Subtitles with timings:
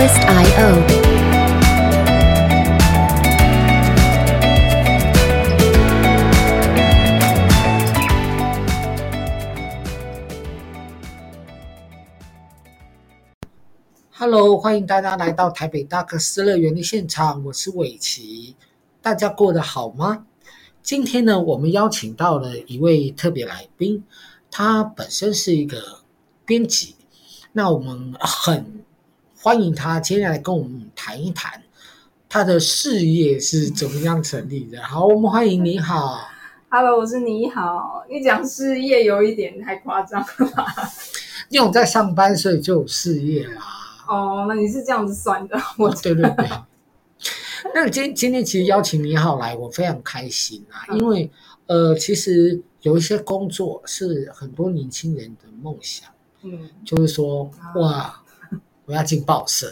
[0.00, 0.66] twist.io。
[14.12, 18.56] Hello，欢迎大家来到台北大克斯乐园的现场，我是伟奇，
[19.02, 20.24] 大家过得好吗？
[20.82, 24.02] 今天呢，我们邀请到了一位特别来宾，
[24.50, 26.00] 他本身是一个
[26.46, 26.96] 编辑，
[27.52, 28.79] 那我们很
[29.42, 31.62] 欢迎他今天来跟我们谈一谈
[32.28, 34.82] 他的事业是怎么样成立的。
[34.82, 36.28] 好，我们欢迎你好
[36.68, 40.66] ，Hello，我是你好，你讲事业有一点太夸张了吧？
[41.48, 43.62] 因为我在上班，所以就有事业啦。
[44.06, 45.58] 哦，那你是这样子算的？
[45.78, 46.46] 我、哦、对对对。
[47.74, 51.30] 那今今天其实邀请你好来，我非常开心啊，嗯、因为
[51.64, 56.10] 呃，其实有一些工作是很多年轻人的梦想，
[56.42, 58.22] 嗯，就是说哇，
[58.90, 59.70] 我要进报社，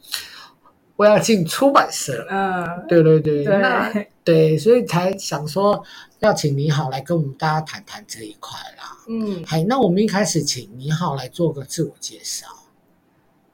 [0.94, 5.82] 我要进出版社，嗯，对对对，对那对，所以才想说
[6.18, 12.46] 要请你好来跟我们大家谈谈这一块啦，嗯，好，那我们一开始请你好来做个自我介绍。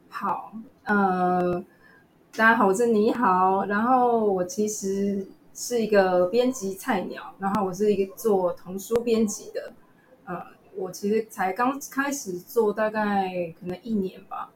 [0.09, 0.53] 好，
[0.83, 1.65] 呃，
[2.37, 3.65] 大家好，我是你好。
[3.67, 5.25] 然后我其实
[5.55, 9.73] 是一个编辑菜鸟，然后我是一个做童书编辑的。
[10.25, 10.41] 呃，
[10.75, 14.51] 我其实才刚开始做，大概可能一年吧。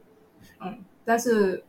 [0.61, 1.62] 嗯，但是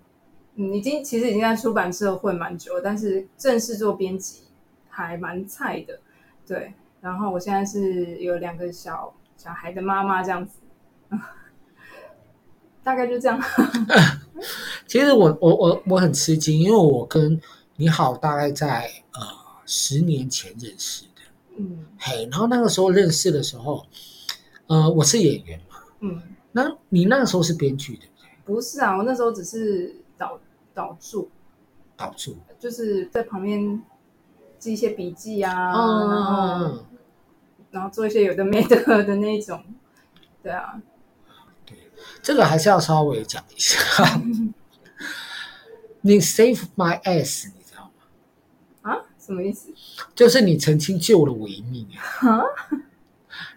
[0.55, 4.43] 嗯，已经其实已经在出版社混蛮久，但是正式做编辑
[4.89, 5.99] 还蛮菜的。
[6.45, 10.59] 对，然后我现在是有两个小小孩的妈妈，这样子。
[12.83, 13.37] 大概就这样。
[14.87, 17.39] 其实我我我我很吃惊，因为我跟
[17.75, 19.21] 你好大概在呃
[19.65, 21.21] 十年前认识的。
[21.57, 23.85] 嗯，嘿，然后那个时候认识的时候，
[24.67, 25.75] 呃，我是演员嘛。
[25.99, 26.21] 嗯，
[26.53, 28.16] 那你那个时候是编剧对不对？
[28.47, 30.39] 不是啊，我那时候只是导
[30.73, 31.29] 导助。
[31.97, 33.81] 导助就是在旁边
[34.57, 36.85] 记一些笔记啊，嗯、然后
[37.71, 39.63] 然后做一些有的没的 的那种。
[40.41, 40.81] 对啊。
[41.65, 41.77] 对
[42.21, 43.77] 这个还是要稍微讲一下。
[46.01, 48.93] 你 save my ass，你知道吗？
[48.93, 49.05] 啊？
[49.19, 49.73] 什么意思？
[50.15, 51.85] 就是你曾经救了我一命
[52.21, 52.41] 啊！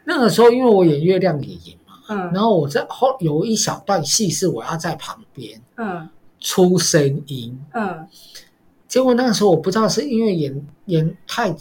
[0.05, 1.80] 那个时候，因为我演月亮爷爷嘛，
[2.11, 6.09] 嗯，然后我在后有一小段戏是我要在旁边，嗯，
[6.41, 8.07] 出声音，嗯，
[8.89, 11.55] 结果那个时候我不知道是因为演演太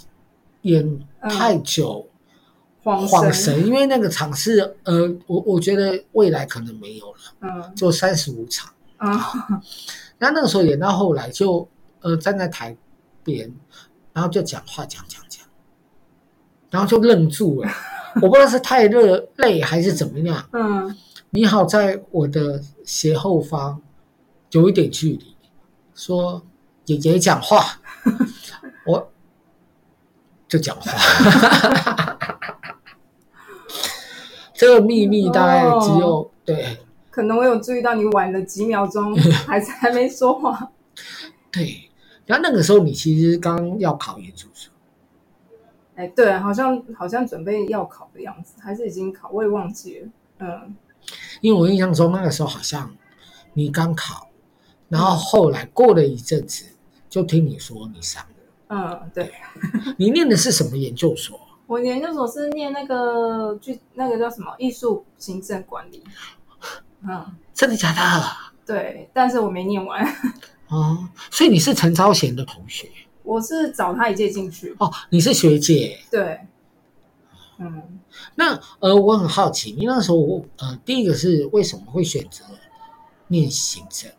[0.64, 2.04] 演太久。
[2.06, 2.10] 嗯
[2.82, 9.12] 恍神，因为那个场是呃，我我觉得未来可能没有了，嗯，就三十五场，啊、
[9.50, 9.62] 嗯，
[10.18, 11.68] 那那个时候演到后来就
[12.00, 12.76] 呃站在台
[13.22, 13.52] 边，
[14.14, 15.46] 然后就讲话讲讲讲，
[16.72, 17.70] 然后就愣住了，
[18.22, 20.96] 我不知道是太热累还是怎么样，嗯，
[21.30, 23.82] 你好，在我的斜后方
[24.52, 25.36] 有一点距离，
[25.94, 26.42] 说
[26.86, 27.80] 爷爷讲话，
[28.86, 29.12] 我
[30.48, 30.92] 就讲话。
[34.54, 36.78] 这个秘密大概只有、哦、对，
[37.10, 39.16] 可能我有注意到你晚了几秒钟，
[39.48, 40.72] 还是还没说话。
[41.50, 41.90] 对，
[42.26, 44.74] 然后那个时候你其实刚要考研究所。
[46.00, 50.08] 哎，对，好像好像准备要考的样子，还是已经考，我也忘记了。
[50.38, 50.74] 嗯，
[51.42, 52.90] 因为我印象中那个时候好像
[53.54, 54.30] 你刚考，
[54.88, 56.68] 然后后来过了一阵子，
[57.10, 58.30] 就听你说你上了。
[58.70, 59.34] 嗯，对。
[59.98, 61.38] 你念的是什么研究所？
[61.68, 66.02] 我研究所是念那个剧，那个叫什么艺术行政管理。
[67.02, 68.24] 嗯，真的假的？
[68.66, 70.02] 对，但是我没念完。
[70.70, 72.90] 哦，所以你是陈昭贤的同学？
[73.30, 74.76] 我是找他一届进去。
[74.80, 76.00] 哦，你是学姐。
[76.10, 76.40] 对。
[77.58, 78.00] 嗯，
[78.36, 82.44] 那呃，我很好奇，你那时候呃，第一个是为什么会选择
[83.28, 84.12] 念行政？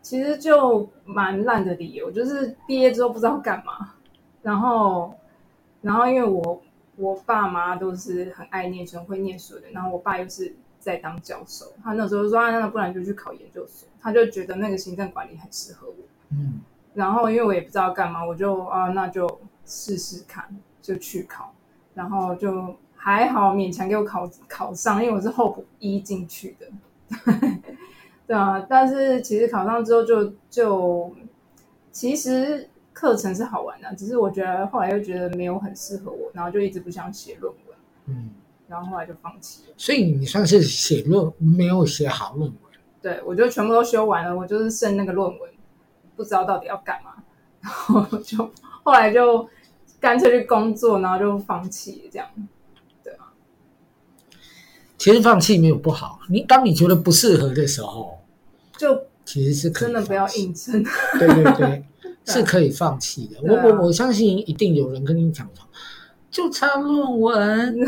[0.00, 3.94] 其实就蛮烂的理由，就是毕业之后不知道干嘛，
[4.42, 5.14] 然后。
[5.84, 6.62] 然后因为我
[6.96, 15.94] 我爸妈都是很爱念书、很会念书的，然后我爸又是在当教授，他那时候说啊，那不然就去考研究所，他就觉得那个行政管理很适合我。
[16.30, 16.62] 嗯，
[16.94, 19.28] 然后因为我也不知道干嘛，我就啊，那就
[19.66, 20.44] 试试看，
[20.80, 21.52] 就去考，
[21.94, 26.66] 然后就还好勉强给我考考上，因为我是候补一进去的。
[28.26, 31.14] 对啊，但是其实考上之后就就
[31.92, 32.68] 其实。
[32.94, 37.76] 课程是好玩的，只是我觉得后来又觉得没有很适合我，然后就一直不想写论文，
[38.06, 38.30] 嗯，
[38.68, 39.74] 然后后来就放弃了。
[39.76, 42.60] 所以你算是写论没有写好论文？
[43.02, 45.50] 对，我就全部都修完了，我就是剩那个论文，
[46.16, 47.12] 不知道到底要干嘛，
[47.60, 48.50] 然后就
[48.82, 49.48] 后来就
[50.00, 52.28] 干脆去工作，然后就放弃了这样。
[53.02, 53.32] 对啊，
[54.98, 58.18] 其实放弃没有不好，你当你觉得不适合的时候，
[58.76, 60.82] 就其实是可以真的不要硬撑。
[61.18, 61.84] 对对对，
[62.26, 63.38] 是可以放弃的。
[63.42, 65.48] 我我我相信一定有人跟你讲，
[66.30, 67.78] 就差论文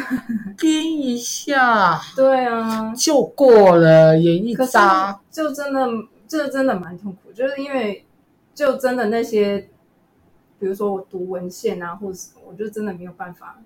[0.57, 5.87] 编一下，对啊，就过了，演一扎，就真的
[6.29, 8.07] 这真的蛮痛苦，就是因为
[8.57, 9.69] 就真的那些，
[10.59, 13.63] 比如说我读文献啊，或者什么，我就真的没有办法。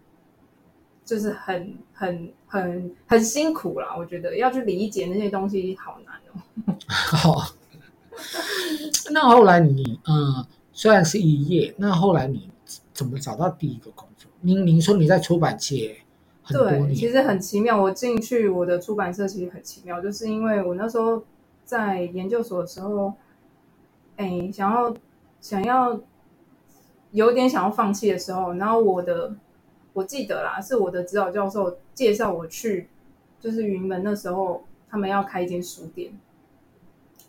[1.02, 6.74] 就是很很很很辛苦啦，我觉得要去理解那些东西好难哦。
[6.86, 7.52] 好，
[9.10, 12.48] 那后来你嗯，虽然是一页，那后来你
[12.92, 14.30] 怎么找到第一个工作？
[14.42, 15.96] 您您说你在出版界
[16.46, 17.82] 对，其实很奇妙。
[17.82, 21.24] 我进去我的出版社其实很奇妙，就是因为我那时候
[21.64, 23.12] 在研究所的时候，
[24.20, 24.94] 哎，想要
[25.40, 25.98] 想要
[27.12, 29.34] 有点想要放弃的时候，然后我的。
[29.92, 32.88] 我记得啦，是我的指导教授介绍我去，
[33.40, 36.12] 就是云门那时候，他们要开一间书店。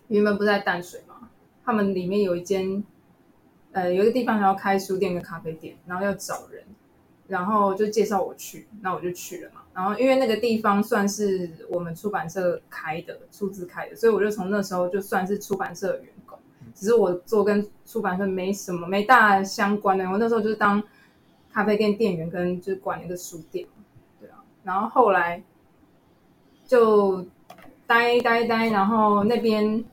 [0.09, 1.29] 云门不是在淡水吗？
[1.65, 2.83] 他们里面有一间，
[3.71, 6.63] 呃，有一个地方要开书店跟咖啡店，然后要找人，
[7.27, 9.63] 然后就介绍我去，那我就去了嘛。
[9.73, 16.37] 然后因为那个地方算是我们出版社开的，出资开的，所以我就从那时候就算是出版社的员工，
[16.73, 20.81] 只是我做跟出版社没什么没大相关的，我那时候就是当。
[21.53, 23.67] 咖啡店店员跟就是管那个书店，
[24.21, 25.43] 对啊，然后后来
[26.65, 27.25] 就
[27.85, 29.83] 待待待，然后那边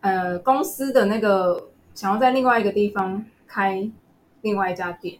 [0.00, 3.86] 呃公司的那个想要在另外一个地方开
[4.40, 5.18] 另外一家店，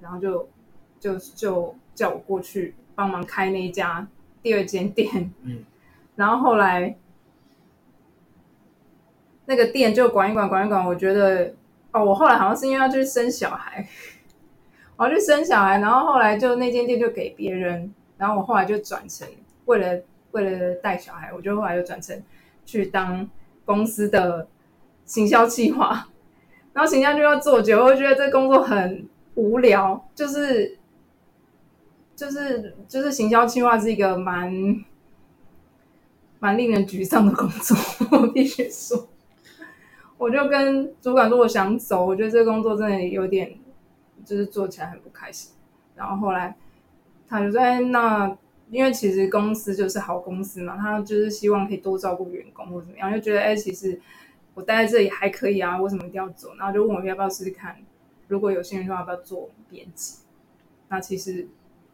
[0.00, 0.48] 然后就
[0.98, 4.04] 就就叫我过去帮忙开那一家
[4.42, 5.64] 第二间店，嗯，
[6.16, 6.96] 然后后来
[9.46, 11.54] 那个店就管一管管一管，我觉得
[11.92, 13.86] 哦，我后来好像是因为要去生小孩。
[14.96, 19.26] 我要去生小孩，然后后来就那间店就给别人，然后我后来就转成
[19.64, 20.00] 为了
[20.30, 22.22] 为了带小孩，我就后来就转成
[22.64, 23.28] 去当
[23.64, 24.46] 公司的
[25.04, 26.06] 行销计划，
[26.72, 30.78] 然后行销就要做久，我觉得这工作很无聊，就是
[32.14, 34.84] 就是就是行销计划是一个蛮
[36.38, 37.76] 蛮令人沮丧的工作，
[38.16, 39.08] 我必须说，
[40.24, 43.58] 我就跟主管说我想走，我觉得这个工作真的有点。
[44.24, 45.52] 就是做起来很不开心，
[45.94, 46.56] 然后后来
[47.28, 48.34] 他就说：“哎，那
[48.70, 54.00] 因为其实公司就是好公司嘛，他就是希望可以多照顾员工或怎么样，就觉得哎，其实
[54.54, 56.54] 我待在这里还可以啊，为什么一定要走？
[56.54, 57.76] 然后就问我要不要试试看，
[58.28, 60.20] 如果有兴趣的话，要不要做编辑？
[60.88, 61.46] 那其实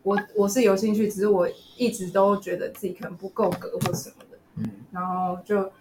[0.04, 5.72] 我我是有兴趣，只是我一直都觉得自己可能不够格或什么的，嗯，然后就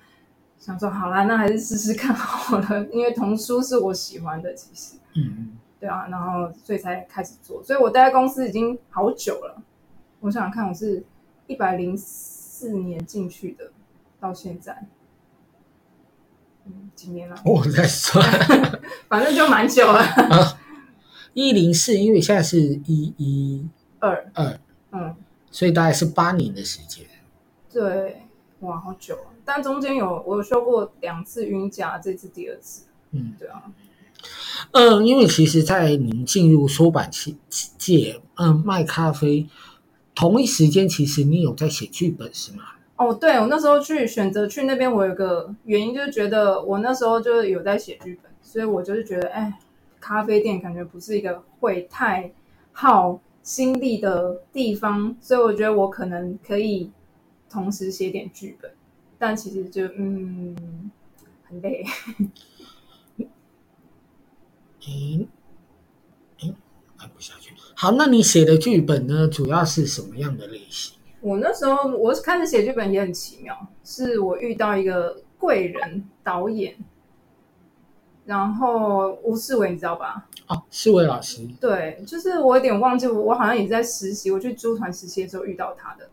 [0.60, 9.62] 想说好啦，那还是试试看好了，因为童书是我喜欢的，其实，嗯。”对啊，然后所以才开始做，所以我待在公司已经好久了。
[10.20, 11.02] 我想想看，我是
[11.48, 13.72] 一百零四年进去的，
[14.20, 14.86] 到现在，
[16.66, 17.42] 嗯，几年了？
[17.46, 18.22] 我在算，
[19.08, 20.04] 反正就蛮久了。
[21.34, 23.66] 一零四，因为现在是一一
[24.00, 24.60] 二二，
[24.92, 25.16] 嗯，
[25.50, 27.06] 所以大概是八年的时间。
[27.72, 28.24] 对，
[28.60, 29.29] 哇，好久啊！
[29.52, 32.86] 但中间有我有休过两次晕假，这次第二次。
[33.10, 33.64] 嗯，对啊。
[34.74, 37.10] 嗯，因为其实，在您进入出版
[37.50, 39.48] 界，嗯，卖咖啡
[40.14, 42.60] 同一时间，其实你有在写剧本是吗？
[42.98, 49.52] 哦，对，我那时候去选择去那边，我有个原因就是觉得我那时候就有在写剧本，所以我就是觉得，哎，
[50.00, 52.32] 咖啡店感觉不是一个会太
[52.72, 56.92] 耗心力的地方，所以我觉得我可能可以
[57.50, 58.70] 同时写点剧本，
[59.20, 60.90] 但其实就嗯
[61.48, 61.86] 很累。
[64.82, 65.28] 诶
[66.40, 66.56] 诶，
[66.98, 67.54] 看不下去。
[67.76, 69.28] 好，那你写的剧本呢？
[69.28, 70.98] 主要是什么样的类型？
[71.22, 76.76] 我那时候我开始写剧本也很奇妙，是我遇到一个贵人导演，
[78.26, 80.28] 然后吴世伟，你知道吧？
[80.48, 81.46] 哦，世伟老师。
[81.60, 86.10] 对，就是我有点忘记，我好像也在实习，我去租团实习的时候遇到他的，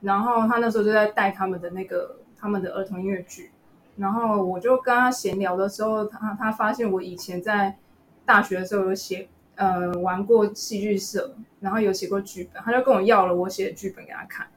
[0.00, 3.50] 然后他那时候就在带他们的那个他们的儿童音乐剧，
[3.96, 7.76] 然后我就跟他闲聊的时候，他他发现我以前在。
[8.24, 14.48] 大学的时候有写，呃，玩过戏剧社，然后有写过剧本，他就跟我要了我写的剧本给他看，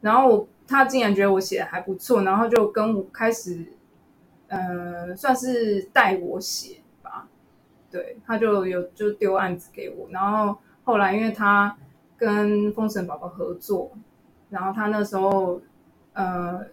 [0.00, 3.66] 然后他竟然觉得我写的还不错，然后就跟我开始，
[4.48, 7.28] 呃，算是带我写吧，
[7.90, 11.76] 对，他就有就丢案子给我，然后后来因为他
[12.16, 13.92] 跟封神宝宝合作，
[14.48, 15.60] 然后他那时候，
[16.14, 16.64] 呃，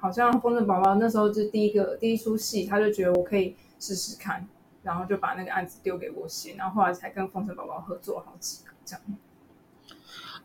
[0.00, 4.48] 好像封神宝宝那时候是第一个第一出戏，他就觉得我可以试试看。
[4.82, 9.02] 然后就把那个案子丢给我写，然后后来才跟风尘宝宝合作好几个这样。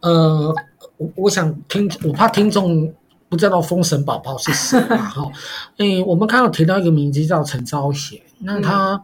[0.02, 0.54] 呃，
[0.98, 2.94] 我我想听，我怕听众
[3.30, 4.96] 不不知道封神宝宝是谁嘛？
[5.12, 5.30] 哈，
[5.76, 9.04] 诶，我们刚刚提到一个名字叫陈昭贤，那他，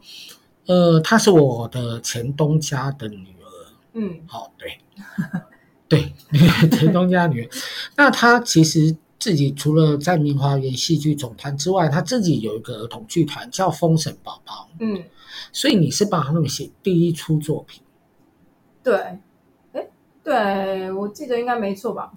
[0.67, 3.46] 嗯、呃，他是我的前东家的女儿。
[3.91, 4.79] 嗯，好，对，
[5.89, 6.13] 对，
[6.72, 7.50] 前东家女儿。
[7.98, 14.67] 那他其实自己除了在明华园戏剧总团之外，他自己有一个儿童剧团叫封神宝宝。
[14.79, 15.03] 嗯，
[15.53, 17.83] 所以你是帮他们写第一出作品？
[18.83, 19.19] 对。
[20.23, 22.11] 对，我记得应该没错吧？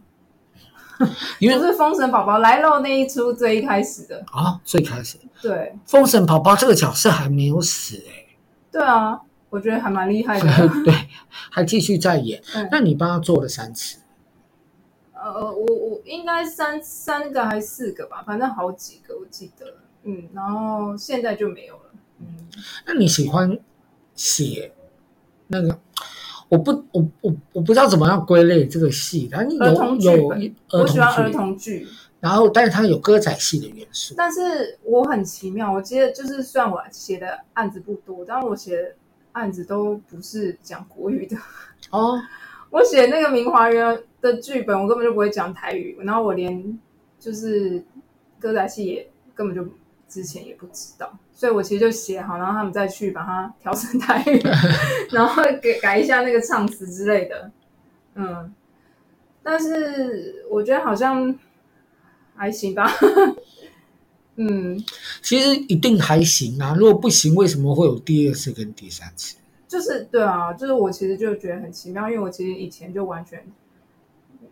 [1.40, 5.18] 因为是《封神宝宝来喽》那一出最一开始的啊，最开始。
[5.40, 5.52] 对，
[5.86, 8.36] 《封神宝宝》这个角色还没有死哎。
[8.70, 9.18] 对啊，
[9.48, 10.68] 我觉得还蛮厉害的。
[10.84, 10.94] 对，
[11.50, 12.42] 还继续在演。
[12.54, 14.00] 嗯、那你帮他做了三次？
[15.14, 19.76] 呃，我我应该三三个还是四个吧，反正好几个我记得。
[20.04, 21.82] 嗯，然后现在就没有了。
[22.20, 22.26] 嗯，
[22.86, 23.58] 那你喜欢
[24.14, 24.72] 写
[25.46, 25.78] 那个？
[26.50, 31.88] 我不，我我我不知道怎么样归类这个戏，但有儿童剧有我喜欢儿童剧，
[32.20, 34.14] 然后但是它有歌仔戏的元素。
[34.16, 38.94] 但是我很奇妙，我记得就是虽然我写的案子不多，但我写的
[39.32, 41.36] 案子都不是讲国语的
[41.90, 42.20] 哦。
[42.74, 46.76] 我写那个明华园的剧本，我根本就不会讲台语，然后我连
[47.20, 47.80] 就是
[48.40, 49.64] 歌仔戏也根本就
[50.08, 51.16] 之前也不知道。
[51.32, 54.42] 所以我其实就写好，然后他们再去把它调成台语，
[55.14, 57.48] 然后给改一下那个唱词之类的。
[58.16, 58.52] 嗯，
[59.40, 61.32] 但是我觉得好像
[62.34, 62.90] 还行吧。
[64.34, 64.84] 嗯，
[65.22, 66.74] 其实一定还行啊。
[66.76, 69.36] 如果不行，为什么会有第二次跟第三次？
[69.74, 73.44] 就是对啊，就是我其实就觉得很奇妙，因为我其实以前就完全，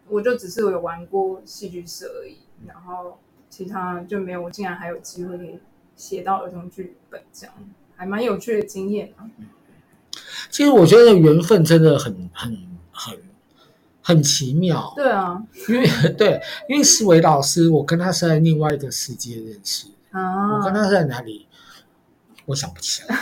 [0.09, 4.43] 我就只是有玩过戏剧社而已，然后其他就没有。
[4.43, 5.61] 我竟然还有机会。
[5.95, 7.55] 写到儿童剧本这样，
[7.95, 9.29] 还蛮有趣的经验啊。
[10.51, 12.59] 其实我觉得缘分真的很很
[12.91, 13.19] 很
[14.01, 14.93] 很奇妙。
[14.97, 15.87] 对啊，因为
[16.17, 19.87] 对，因为思维老师，我跟他是在另外一个世界认识。
[20.13, 21.47] 啊，我跟他是在哪里？
[22.47, 23.17] 我想不起来。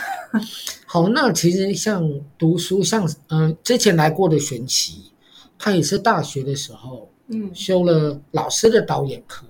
[0.85, 5.11] 好，那其实像读书，像嗯、呃，之前来过的玄奇，
[5.57, 9.45] 他也是大学的时候，嗯，修了老师的导演课。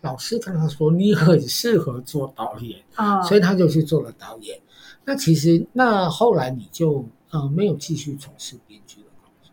[0.00, 4.60] 老师跟他说：“你很适合做导演啊，所以他就去做了导演。
[5.06, 9.50] 那其实，那后来你就呃没有继续从事编剧的工作。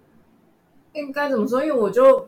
[0.91, 1.63] 应该怎么说？
[1.63, 2.27] 因为我就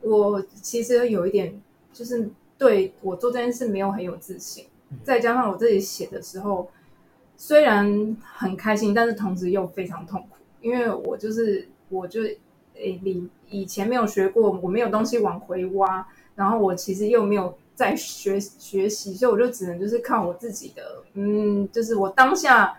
[0.00, 1.60] 我其实有一点，
[1.92, 4.64] 就是对我做这件事没有很有自信。
[5.02, 6.68] 再加上我自己写的时候，
[7.36, 12.22] 虽然很开心，但是同时又非常痛苦，因为我就是我就
[12.74, 22.78] 诶，你以前没有学过，我没有东西往回挖。”然后我其实又没有在学学习，所以我就只能就是靠我自己的，嗯，就是我当下，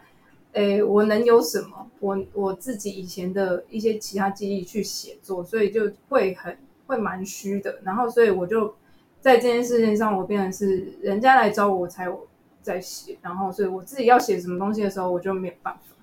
[0.52, 1.90] 诶，我能有什么？
[2.00, 7.80] 我我自己以前的一些其他记忆去写作，所以就会很会蛮虚的。
[7.84, 8.72] 然后所以我就
[9.28, 12.28] 在这件事情上，我变成是人家来找我，我才有
[12.62, 13.18] 在写。
[13.22, 15.96] 然后所以我自己要写什么东西的时候，我就没有办法。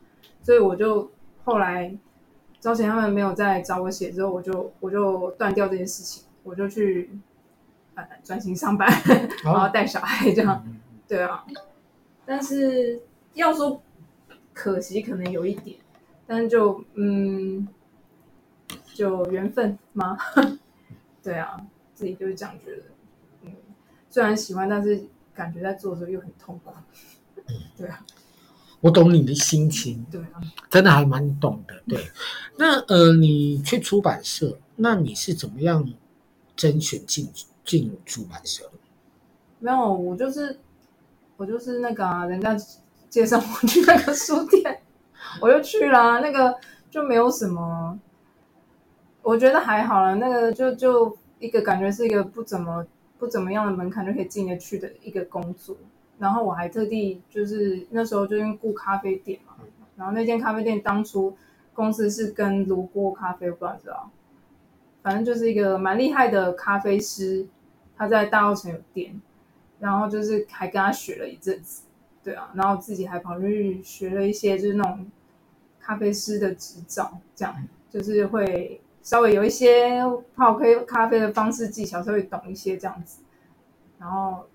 [0.42, 1.10] 所以我就
[1.44, 1.96] 后来
[2.60, 7.10] 招贤他们没有再找我写之后，我就我就断掉这件事情，我就去。
[8.24, 8.88] 专心上班，
[9.44, 10.66] 然后带小孩这样，
[11.06, 11.44] 对啊。
[12.26, 13.00] 但是
[13.34, 13.80] 要说
[14.52, 15.76] 可惜，可能有一点，
[16.26, 17.68] 但是就嗯，
[18.94, 20.18] 就缘分吗？
[21.22, 21.64] 对啊，
[21.94, 22.82] 自己就是这样觉得。
[24.14, 25.04] 嗯，虽然喜欢，但是
[25.34, 26.70] 感觉在做的时候又很痛苦。
[27.76, 28.04] 对啊，
[28.80, 30.06] 我懂你的心情。
[30.10, 30.40] 对啊，
[30.70, 31.74] 真的还蛮懂的。
[31.88, 31.98] 对，
[32.56, 35.92] 那呃，你去出版社，那你是怎么样
[36.54, 37.46] 甄选进去？
[37.64, 38.70] 进出版社？
[39.58, 40.60] 没有，我就是
[41.38, 42.54] 我就是那个啊，人家
[43.08, 44.82] 介绍我去那个书店，
[45.40, 46.20] 我就去了。
[46.20, 46.54] 那个
[46.90, 47.98] 就没有什么，
[49.22, 50.14] 我觉得还好了。
[50.16, 52.86] 那个就就一个感觉是一个不怎么
[53.24, 55.74] 不怎么样的门槛就可以进得去的一个工作。
[56.18, 59.54] 然后我还特地就是那时候就因为顾咖啡店嘛，
[59.96, 61.34] 然后那间咖啡店当初
[61.72, 64.10] 公司是跟卢锅咖啡，我不知道。
[65.02, 67.46] 反正就是一个蛮厉害的咖啡师，
[67.96, 69.18] 他在大澳城有店，
[69.80, 71.84] 然后就是还跟他学了一阵子，
[72.22, 75.06] 对啊，然后自己还跑去学了一些就是那种
[75.80, 77.54] 咖啡师的执照，这样
[77.90, 80.00] 就是会稍微有一些
[80.34, 83.18] 泡咖咖啡的方式技巧，稍微懂一些这样子，
[84.00, 84.46] 然后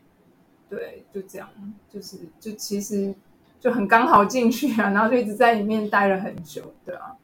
[0.70, 1.48] 对，就这样，
[1.94, 3.14] 就是就其实
[3.62, 7.16] 就很刚好进去啊，然后就一直在里面待了很久，对啊。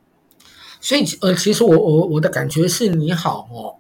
[0.80, 3.76] 所以，呃，其实我我我的感觉是，你好哦，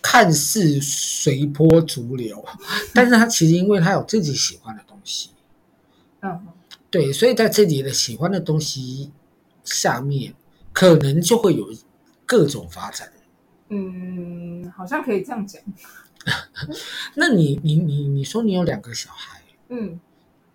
[0.00, 2.44] 看似随波逐流，
[2.94, 5.30] 但是他其实因为他有自己喜欢的东西，
[6.20, 6.46] 嗯，
[6.90, 9.10] 对，所以在自己的喜欢的东西
[9.64, 10.32] 下面，
[10.72, 11.72] 可能就会有
[12.28, 13.10] 各种发展，
[13.70, 15.62] 嗯，好像可以这样讲。
[17.16, 19.98] 那你你你你说你有两个小孩，嗯，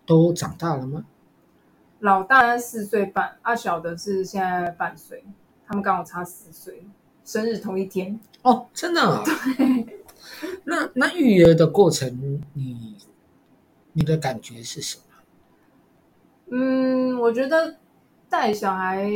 [0.05, 1.03] 都长大了吗？
[1.99, 5.23] 老大四岁半，阿、啊、小的是现在半岁，
[5.65, 6.85] 他们刚好差四岁，
[7.25, 8.19] 生日同一天。
[8.43, 9.23] 哦，真的、啊？
[9.57, 9.99] 对。
[10.65, 12.97] 那那育儿的过程，你
[13.93, 15.03] 你的感觉是什么？
[16.51, 17.77] 嗯，我觉得
[18.29, 19.09] 带小孩，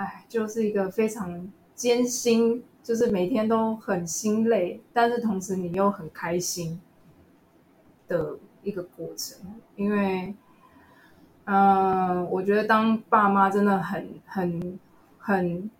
[0.00, 6.80] 哎，就是一个非常艰辛，就是每天都很心累，但是同时你又很开心
[8.08, 9.38] 的一个过程。
[9.76, 10.34] 因为，
[11.44, 14.78] 嗯、我觉得当爸妈真的很很
[15.18, 15.70] 很，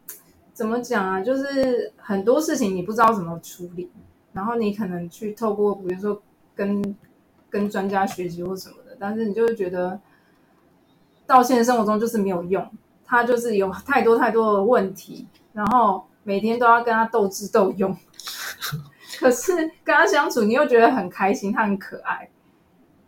[0.52, 1.22] 怎么讲啊？
[1.22, 3.90] 就是很多事情你不知道怎么处理。
[4.34, 6.20] 然后你可能去透过，比如说
[6.54, 6.94] 跟
[7.48, 9.98] 跟专家学习或什么的，但是你就会觉得
[11.26, 12.70] 到现实生活中就是没有用，
[13.10, 17.94] 他就是有太多太多的问题，然后每天都要跟他斗智斗勇，
[19.18, 22.30] 可是跟他相处你又觉得很开心，他很可爱，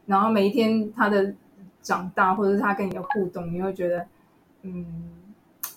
[0.06, 1.32] 然后每一天他的
[1.80, 4.04] 长大或者是他跟你的互动，你会觉得
[4.62, 4.84] 嗯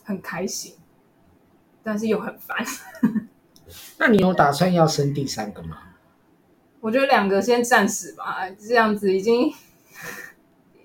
[0.03, 0.73] 很开心，
[1.83, 2.57] 但是又很烦。
[3.99, 5.77] 那你有打算要生第三个吗？
[6.81, 9.53] 我觉得两个先暂时吧，这样子已经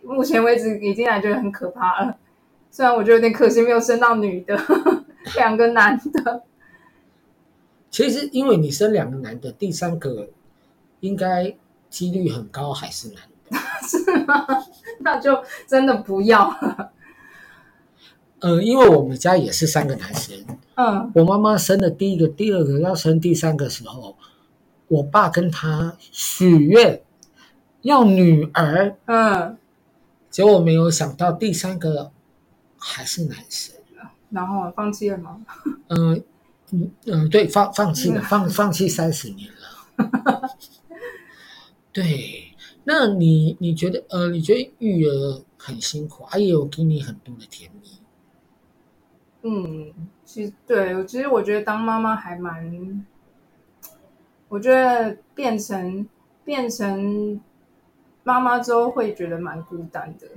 [0.02, 2.18] 目前为止已经来觉得很可怕了。
[2.70, 4.58] 虽然我觉得有点可惜，没有生到女的，
[5.36, 6.42] 两个男的。
[7.90, 10.28] 其实因为你生两个男的，第三个
[11.00, 11.56] 应该
[11.88, 13.16] 几率很高，还是男
[13.50, 13.58] 的？
[13.86, 14.46] 是吗？
[15.00, 16.92] 那就真的不要了。
[18.38, 20.34] 呃，因为我们家也是三个男生。
[20.76, 24.16] 嗯，我妈妈生的第一个、第二个，要生第三个时候，
[24.88, 27.02] 我爸跟他许愿
[27.82, 28.96] 要女儿。
[29.06, 29.58] 嗯，
[30.30, 32.12] 结果没有想到第三个
[32.80, 33.76] 还是男生。
[34.30, 35.44] 然后放弃了吗？
[35.88, 36.24] 嗯
[36.70, 40.50] 嗯嗯，对，放放弃了，放放弃三十年了。
[41.92, 47.90] 对，那你你觉得呃，你觉得育儿很辛苦，啊，也有给你很多的甜蜜。
[49.42, 49.92] 嗯，
[50.24, 53.04] 其实对，其实我觉得当妈妈还蛮，
[54.48, 56.08] 我觉得变成
[56.44, 57.40] 变成
[58.22, 60.28] 妈妈之后会觉得蛮孤单的，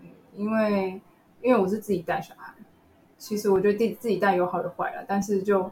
[0.00, 1.00] 嗯，因为
[1.42, 2.52] 因为我是自己带小孩，
[3.18, 5.70] 其实我觉得自己带有好有坏了，但是就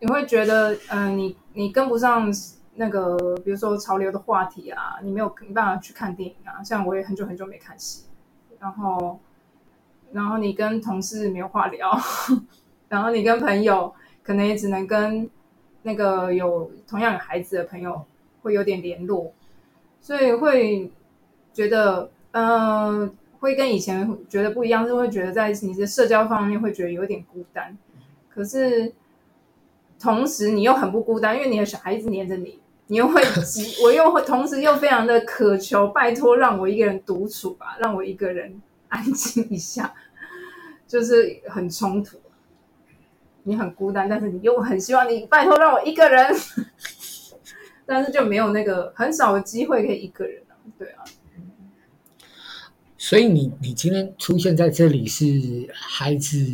[0.00, 2.32] 你会觉得，嗯、你你跟不上
[2.74, 8.04] 那个，比如说潮流的话题啊，你没有没办法去看电影啊，像我也很久很久没看戏，
[8.58, 9.18] 然后。
[10.10, 11.90] 然后你跟同事没有话聊，
[12.88, 15.28] 然后你跟朋友可能也只能跟
[15.82, 18.02] 那个有同样有孩子的朋友
[18.40, 19.30] 会有点联络，
[20.00, 20.90] 所以会
[21.52, 27.76] 觉得，嗯、会跟以前觉得不一样，是会觉得在你的社交方面会觉得有点孤单。
[28.28, 28.92] 可是
[29.98, 38.60] 同时你又很不孤单，因为你的小孩子黏着你，你又会急， 我又会同时又非常的渴求，拜托让我一个人独处吧，让我一个人。
[38.88, 39.92] 安静一下，
[40.88, 42.16] 就是很冲突。
[43.42, 46.34] 你很孤单，但是你又很希望你拜托让我一个人，
[47.84, 50.56] 但是就没有那个很少的机会可以一个人啊。
[50.78, 51.04] 对啊，
[53.08, 56.46] 所以你你今天出现在这里是孩子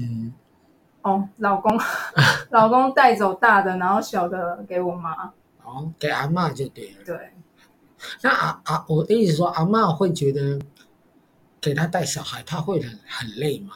[1.02, 1.76] 哦，老公，
[2.50, 5.32] 老公带走大的，然后小的给我妈，
[5.64, 7.04] 哦，给阿妈就对了。
[7.04, 7.32] 对，
[8.22, 10.60] 那阿阿我的意思说，阿妈会觉得。
[11.60, 13.72] 给他带小孩，他会很很累吗？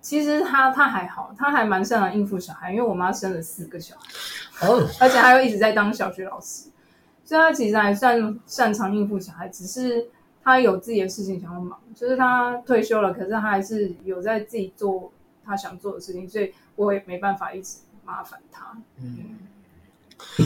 [0.00, 6.70] 其实他他还好，他还蛮擅长应付小孩，因为我妈生了四个小孩，哦，而且他又一直在当小学老师，
[7.24, 9.48] 所以他其实还算擅长应付小孩。
[9.48, 10.08] 只是
[10.48, 15.12] 他有自己的事情想要忙，就是他退休了，可是他还是有在自己做
[15.44, 18.76] 他想做的事情，所以我也没办法一直麻烦他。
[19.02, 19.36] 嗯，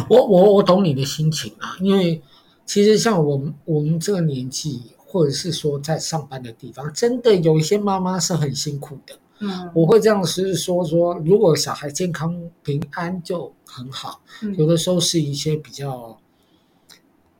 [0.09, 2.21] 我我我懂你的心情啊，因为
[2.67, 4.83] 其实像我们我们这个年纪。
[5.13, 9.19] 或者是说在上班的地方，真的有一些妈妈是很辛苦的。
[9.41, 14.23] 嗯，我会这样是说说，如果小孩健康平安就很好。
[14.43, 16.19] 嗯，有的时候是一些比较，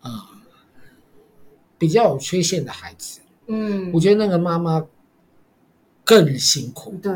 [0.03, 0.11] 呃，
[1.83, 3.19] 比较有缺陷的孩子。
[3.49, 4.87] 嗯，我觉得那个妈妈
[6.05, 6.93] 更辛苦。
[7.03, 7.13] 对，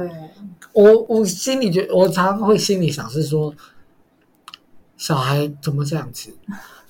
[0.72, 3.54] 我我心里觉得，我常常会心里想是说，
[4.96, 6.36] 小孩怎么这样子？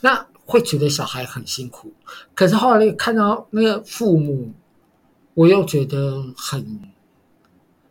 [0.01, 0.27] 那。
[0.49, 1.93] 会觉得小孩很辛苦，
[2.33, 4.53] 可是后来看到那个父母，
[5.35, 6.81] 我又觉得很，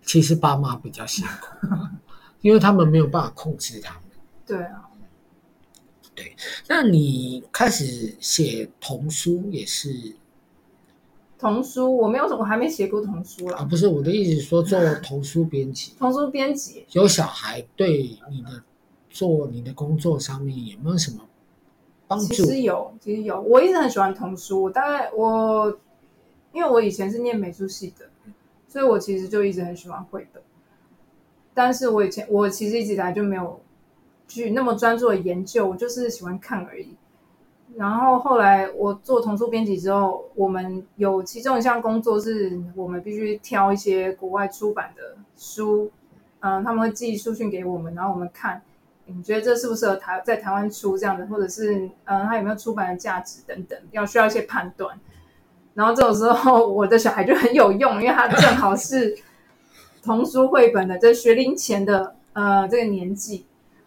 [0.04, 1.68] 其实爸妈比较辛苦，
[2.40, 4.04] 因为他们没有办法控制他们。
[4.46, 4.85] 对啊，
[6.16, 6.36] 对。
[6.68, 10.16] 那你开始写童书也是
[11.38, 13.58] 童书我没有，我还没写过童书啦。
[13.60, 15.94] 啊，不是我的意思，说做童书编辑。
[16.00, 18.64] 童书编辑有小孩对你的
[19.10, 21.20] 做你的工作上面有没有什么
[22.08, 22.28] 帮助？
[22.28, 23.40] 其实有，其实有。
[23.42, 25.78] 我一直很喜欢童书，我大概我
[26.54, 28.10] 因为我以前是念美术系的，
[28.68, 30.42] 所以我其实就一直很喜欢绘本。
[31.54, 33.62] 但是我以前我其实一直以来就没有
[34.28, 36.96] 去那么专注的研究，我就是喜欢看而已。
[37.76, 45.92] 然后后来我做童书编辑之后，我们有其中一项工作是我们必须挑一些国外出版的书，
[46.40, 48.62] 嗯，他们会寄书讯给我们，然后我们看，
[49.06, 54.98] 你觉得这适不适合台在台湾出这样的，或者是嗯，它有没有出版的价值等等，要需要一些判断。
[55.74, 59.18] 然后这种时候，我的小孩就很有用，因为他正好是
[60.02, 63.46] 童书绘本的，这学龄前的呃这个年纪，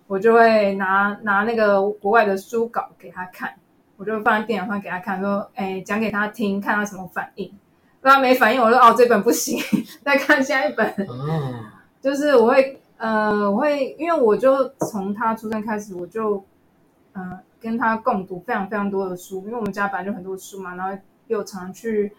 [0.09, 3.55] 我就会拿拿那个国外的书稿给他看。
[3.97, 7.47] 我就放在电脑上给他看，说：“哎，讲给他听，看他什么反应。
[8.01, 9.61] 如果他没反应，我说：‘哦，这本不行，
[10.05, 11.65] 再看下一本。’哦，
[12.01, 16.45] 就是我会，呃，我会，因为我就从他出生开始，我就，
[17.13, 22.13] 呃，跟他共读非常非常多的书，因为我们家本来就很多书嘛，然后又常常去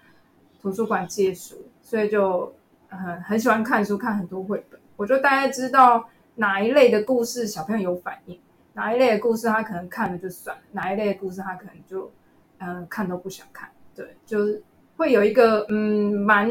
[0.61, 2.53] 图书馆借书，所以就，
[2.89, 4.77] 呃，很喜欢看书，看很多绘本。
[4.97, 8.39] 我就大概知道哪一类的故事小朋友有反应。”
[8.73, 12.09] 哪一类的故事他可能看了就算了，哪一类的故事他可能就，
[12.59, 13.69] 嗯、看都不想看。
[13.93, 14.63] 对，就是
[14.95, 16.49] 会有一个嗯，蛮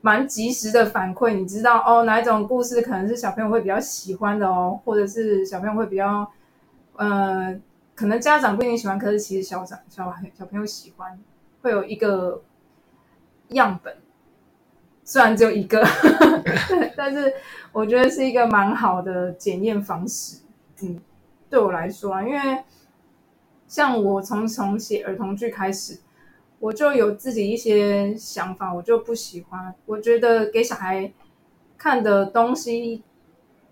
[0.00, 6.30] 蛮及时的反馈，你知道哦，哪一种故事可能是小朋友会比较喜欢的哦，或者是小朋友会比较，
[6.96, 7.58] 呃，
[7.96, 11.18] 可能家长不一定喜欢，可是其实小长小孩小朋友喜欢，
[11.62, 12.42] 会有一个
[13.48, 13.96] 样本，
[15.04, 15.84] 虽然只有一个，
[16.96, 17.32] 但是
[17.72, 20.38] 我觉得是一个蛮好的检验方式，
[20.82, 20.98] 嗯。
[21.50, 22.64] 对我来说啊，因为
[23.68, 26.00] 像我从从写儿童剧开始，
[26.58, 29.72] 我就有自己一些想法，我就不喜欢。
[29.86, 31.12] 我觉得给小孩
[31.78, 33.04] 看的东西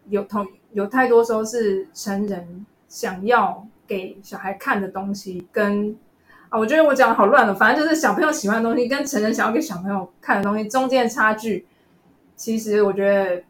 [0.09, 5.97] 有同有太多时候是成人想要给小孩看的东西，跟
[6.53, 7.55] 啊，我觉得我讲的好乱了。
[7.55, 11.67] 反正就是小朋友喜欢的东西跟成人想要给小朋友看的东西中间的差距，
[12.37, 13.43] 其实我觉得。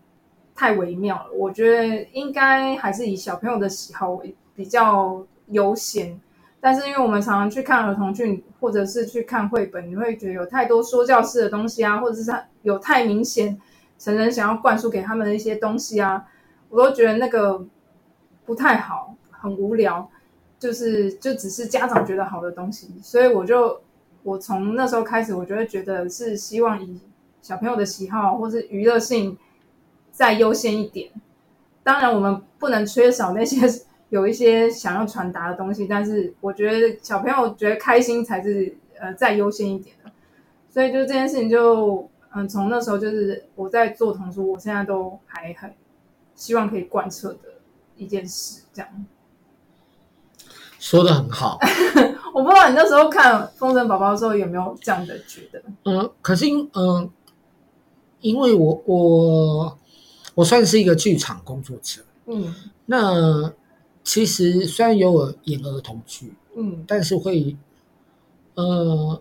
[0.55, 6.21] 太微妙了，我觉得应该还是以小朋友的喜好为比较优先。
[6.61, 13.59] 但是因为我们常常去看儿童剧，或者是去看绘本，你会觉得有太多说教式的东西啊，或者是有太明显
[13.99, 16.23] 成人想要灌输给他们的一些东西啊，
[16.69, 17.65] 我都觉得那个
[18.45, 20.09] 不太好，很无聊，
[20.63, 22.89] 就是就只是家长觉得好的东西。
[23.03, 23.81] 所以我就
[24.23, 27.01] 我从那时候开始，我就会觉得是希望以
[27.41, 29.37] 小朋友的喜好或是娱乐性。
[30.15, 31.11] 再优先一点，
[31.83, 33.67] 当然我们不能缺少那些
[34.11, 40.13] 有一些想要传达的东西，但是我觉得小朋友觉得开心才是呃再优先一点的，
[40.69, 45.73] 所以就这件事情就嗯从那时候就是我在做童书，我现在都还很
[46.35, 47.55] 希望可以贯彻的
[47.97, 49.07] 一件事，这样
[50.83, 51.59] 说的很好。
[52.35, 55.63] 我不知道你那时候看《风神宝宝》的时候有没有这样的觉得？
[55.85, 57.11] 嗯，可是嗯、呃，
[58.21, 59.79] 因为我我。
[60.35, 62.55] 我算是一个剧场工作者，嗯，
[62.87, 63.53] 那
[64.03, 67.55] 其实虽然有我演儿童剧，嗯，但是会，
[68.55, 69.21] 呃，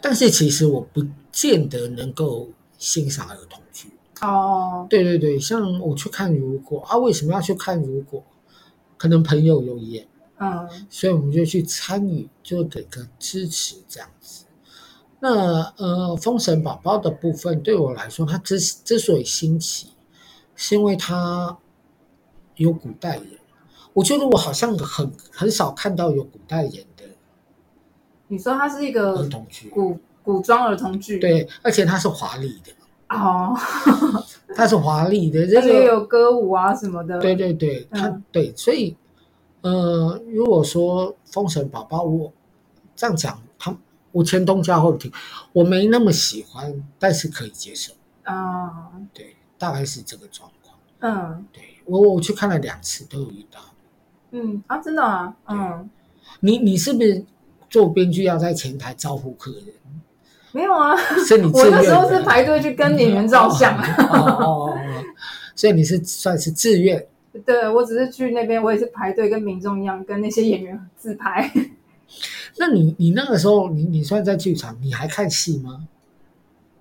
[0.00, 3.88] 但是其实我不见得能够欣赏儿童剧。
[4.20, 8.22] 哦，对对对，像我去看如果啊，为什么要去看如果？
[9.00, 10.06] 可能朋友有演，
[10.38, 14.44] 嗯，所以我们就去参与，就给个支持这样子。
[15.20, 19.94] 那呃，封神宝宝的部分对我来说，它之之所以新奇，
[20.54, 21.56] 是因为它
[22.56, 23.38] 有古代人。
[23.94, 27.04] 我觉得我好像很很少看到有古代人的。
[28.28, 32.70] 你说它是一个儿童剧，古古装儿童剧，对，而且它是华丽的
[33.16, 33.56] 哦，
[34.54, 37.18] 它是华丽的，而且有歌舞啊什么的。
[37.18, 38.96] 对对对，它、嗯、对，所以
[39.60, 42.32] 呃，如果说封神宝宝，我
[42.94, 43.76] 这样讲，他。
[44.12, 45.12] 我前东家后庭，
[45.52, 47.92] 我没那么喜欢，但是可以接受。
[48.24, 50.76] 啊、哦，对，大概是这个状况。
[50.98, 53.60] 嗯，对我我去看了两次，都有遇到。
[54.32, 55.88] 嗯啊，真的啊，嗯。
[56.40, 57.24] 你你是不是
[57.68, 59.66] 做编剧要在前台招呼客人？
[60.52, 63.76] 没有啊，是你 我那时候是排队去跟演员照相。
[64.10, 64.76] 哦
[65.54, 67.06] 所以你是算是自愿？
[67.44, 71.50] 对，我只是去那边，我也是排队跟民众一样，跟那些演员自拍。
[72.56, 75.86] 那你你那个时候，你你算在剧场，你还看戏吗？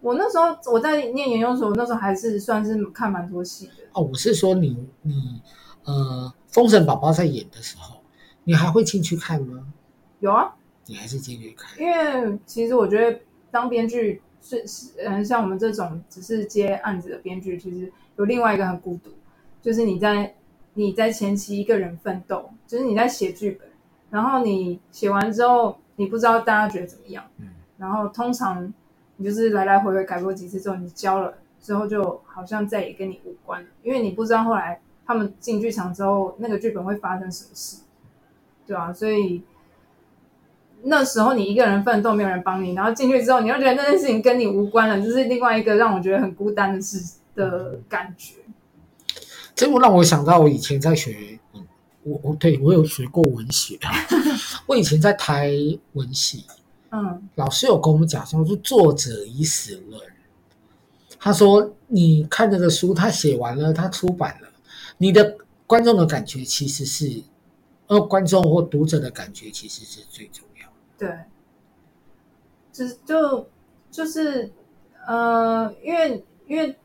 [0.02, 3.84] 我那时候我在念研究所，那时候还是算是看蛮多戏的。
[3.92, 5.42] 哦，我是说你你
[5.84, 7.98] 呃，封神宝宝在演的时候，
[8.46, 9.62] 你还会进去看吗？
[10.22, 10.54] 有啊，
[10.86, 11.78] 你还是进去看？
[11.78, 13.20] 因为其实我觉得
[13.52, 19.10] 当编剧是是嗯，像我们这种只是接案子的编剧，其实有另外一个很孤独，
[19.62, 20.34] 就是你在
[20.74, 23.68] 你在前期一个人奋斗，就是你在写剧本，
[24.10, 28.74] 然后你写完之后，你不知道大家觉得怎么样，嗯，然后通常
[29.18, 37.82] 你就是来来回回改过几次之后，你交了之后，就好像再也跟你无关了，因为你不知道后来他们进剧场之后，那个剧本会发生什么事，
[38.66, 38.94] 对啊？
[38.94, 39.44] 所以。
[40.84, 48.36] 那时候你一个人奋斗，没有人帮你，然后进去之后，你又觉得那件事情跟你无关了，就是另外一个让我觉得很孤单的事的感觉。
[49.56, 51.40] 这不让我想到我以前在学，
[52.04, 53.92] 我我对我有学过文学啊。
[54.68, 55.52] 我以前在台
[55.94, 56.46] 文系，
[56.92, 60.02] 嗯，老师有跟我们讲说，说作者已死论。
[61.20, 64.48] 他说，你看这个书，他写完了，他出版了，
[64.98, 65.38] 你的
[65.68, 67.22] 观众的感觉其实是，
[67.88, 70.49] 呃，观众或读者的感觉其实是最重要。
[71.00, 71.10] 对，
[72.72, 73.50] 就就
[73.90, 74.52] 就是
[75.08, 76.78] 呃，因为因为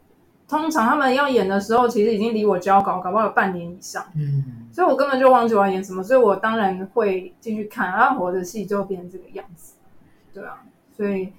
[0.48, 4.06] 通常他们要演的时候，其实已经离我交稿，搞不好有半年以上。
[4.14, 9.74] 嗯，所以我根本就忘记我要演什么，所以我当然会进去看，然后我的戏就变成这个样子。
[10.32, 10.62] 对啊，
[10.96, 11.32] 所以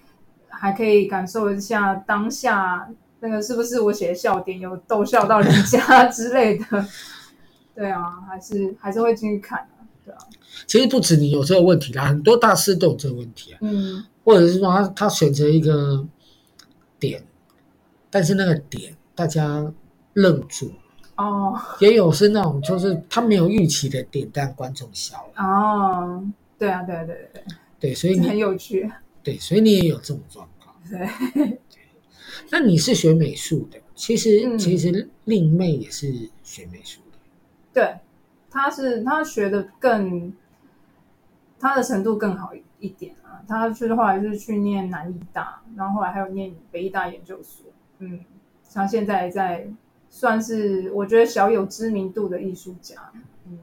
[0.50, 6.86] 还可以感受一下当下那个是不是我写的笑点有逗笑到人家 之类的。
[7.74, 9.68] 对啊，还是还是会进去看。
[10.04, 10.18] 对啊，
[10.68, 13.60] 其实不止你有这个问题啦，很多大师都有这个问题啊。
[13.62, 16.06] 嗯，或者是说他他选择一个
[17.00, 17.24] 点，
[18.10, 19.72] 但是那个点大家
[20.14, 20.72] 愣住
[21.18, 26.26] 哦，也有是那种就是他没有预期的点，但观众笑了哦。
[26.58, 27.44] 对啊，对啊，对对对，
[27.80, 28.90] 对，所以你很有趣。
[29.24, 30.76] 对，所以你也有这种状况。
[30.90, 31.00] 对，
[31.34, 31.60] 对，
[32.50, 37.18] 那你是学美术的，其实、嗯、其实令妹也是学美术的。
[37.74, 37.96] 对。
[38.58, 40.32] 她是她学的更，
[41.66, 43.42] 他的程度更好一点啊。
[43.48, 47.66] 他去的话，是去念南艺大，然后后来还有念北艺大研究所。
[48.00, 48.20] 嗯，
[48.68, 49.68] 像现在在
[50.10, 52.96] 算是我觉得小有知名度的艺术家。
[53.48, 53.60] 嗯，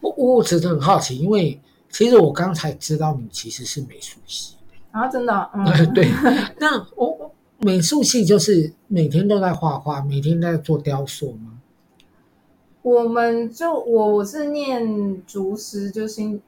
[0.00, 4.56] 我我只是很好奇，因为其实我刚才知道你其实是美术系
[4.90, 5.50] 啊，真的、啊？
[5.54, 6.08] 嗯， 对。
[6.58, 11.52] 那我美术系就是每天都在画画，每天都在做雕塑吗？
[12.82, 16.40] 我们就我是念竹师，就新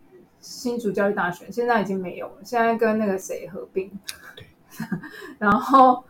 [0.49, 3.91] 新竹教育大学，现在已经没有了，现在跟那个谁合并。
[4.35, 4.47] 对
[5.39, 6.03] 然后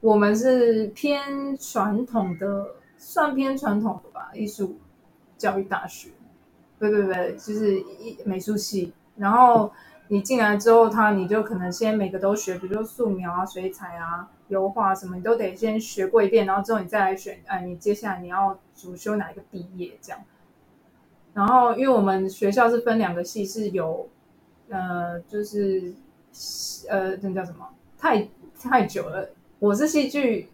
[0.00, 4.78] 我们是偏传统的，算偏传统的吧，艺术
[5.36, 6.10] 教育大学。
[6.78, 8.92] 对对对，就是一美术系。
[9.16, 9.72] 然后
[10.06, 14.30] 你进来之后，他你就可能先每个都学，比如说素描啊、水彩啊。
[14.48, 20.20] 油画什么你都得先学过一遍，然后之后你再来选，哎，你接下来你要主修哪一个毕业这样。
[21.34, 24.08] 然后，因为我们学校是分两个系，是有，
[24.68, 25.92] 呃，就是，
[26.88, 27.68] 呃，那叫什么？
[27.98, 30.48] 太太久了，我是戏剧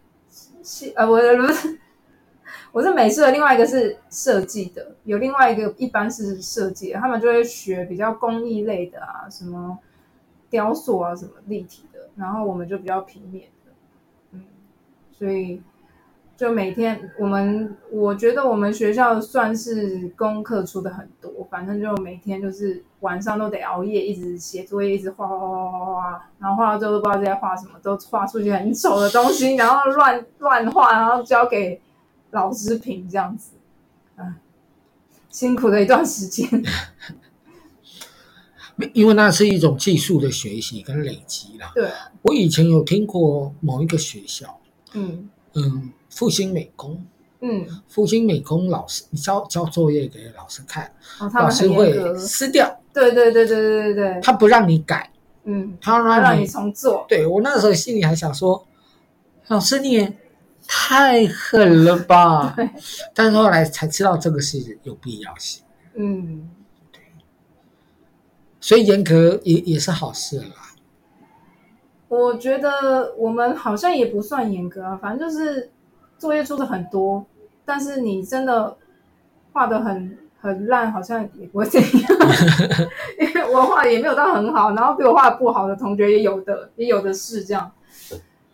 [0.63, 1.79] 系，呃，我不是，
[2.71, 9.77] 我是美术的，另外一个是设计的，有另外一个一般是设计的，他们就会学比较工艺类的啊，什么
[10.49, 13.71] 雕塑啊，什么立体的，然后我们就比较平面的，
[14.31, 14.43] 嗯。
[15.11, 15.61] 所以，
[16.41, 31.79] 就每天我们，我觉得我们学校算是功课出的很多，反正就每天就是晚上都得熬夜，一直写作业，一直画画画画画画，然后画到最后都不知道在画什么，都画出些很丑的东西，然后乱乱画，然后交给
[32.31, 33.51] 老师评这样子，
[34.17, 34.33] 嗯，
[35.29, 36.49] 辛苦的一段时间。
[38.93, 41.71] 因为那是一种技术的学习跟累积啦。
[41.75, 41.87] 对，
[42.23, 44.59] 我以前有听过某一个学校。
[44.93, 47.03] 嗯嗯，复兴美工，
[47.39, 52.79] 嗯，复兴美工老师，你交交作业给老师看，哦、老师会撕掉。
[52.93, 55.09] 对对对对对对对，他不让你改，
[55.45, 57.05] 嗯，他让你，他让你重做。
[57.07, 58.67] 对，我那时候心里还想说，
[59.47, 60.13] 老师你也
[60.67, 62.53] 太狠了吧？
[62.55, 62.69] 对，
[63.15, 65.63] 但是后来才知道这个是有必要性。
[65.93, 66.49] 嗯，
[66.91, 67.01] 对，
[68.59, 70.75] 所以严格也也是好事啦。
[72.09, 75.71] 我觉得我们好像也不算严格啊，反正就是
[76.21, 77.25] 作业出的很多，
[77.65, 78.77] 但是你真的
[79.51, 81.91] 画的很很烂，好像也不会怎样，
[83.19, 87.71] 因为我画的也没有到很好，然后比我画的不好的同学也有的，也有的是这样，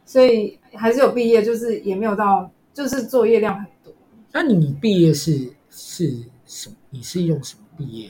[0.05, 3.93] 所以还是有毕业，就是也没有到，就是作业量很多。
[4.31, 6.75] 那你毕业是是什么？
[6.91, 8.09] 你是用什么毕业？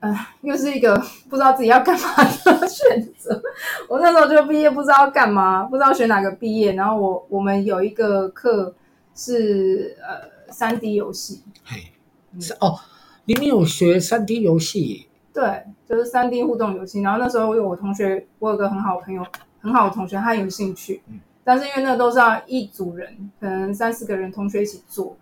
[0.00, 0.96] 哎，又是一个
[1.28, 3.42] 不知道自己要干嘛的选择。
[3.88, 6.74] 我那时候就毕业，不知道要干嘛，不知道选哪个毕业。
[6.74, 8.74] 然后我我们有一个课
[9.14, 11.92] 是呃三 D 游戏，嘿，
[12.40, 12.78] 是哦，
[13.24, 15.08] 你们有学三 D 游戏？
[15.34, 17.00] 对，就是三 D 互动游戏。
[17.02, 19.26] 然后那时候我有我同学，我有个很好的朋友，
[19.60, 25.16] 很好的同学，他有兴趣，嗯、但是因为那都是要一组人，可能三四个人同学一起做，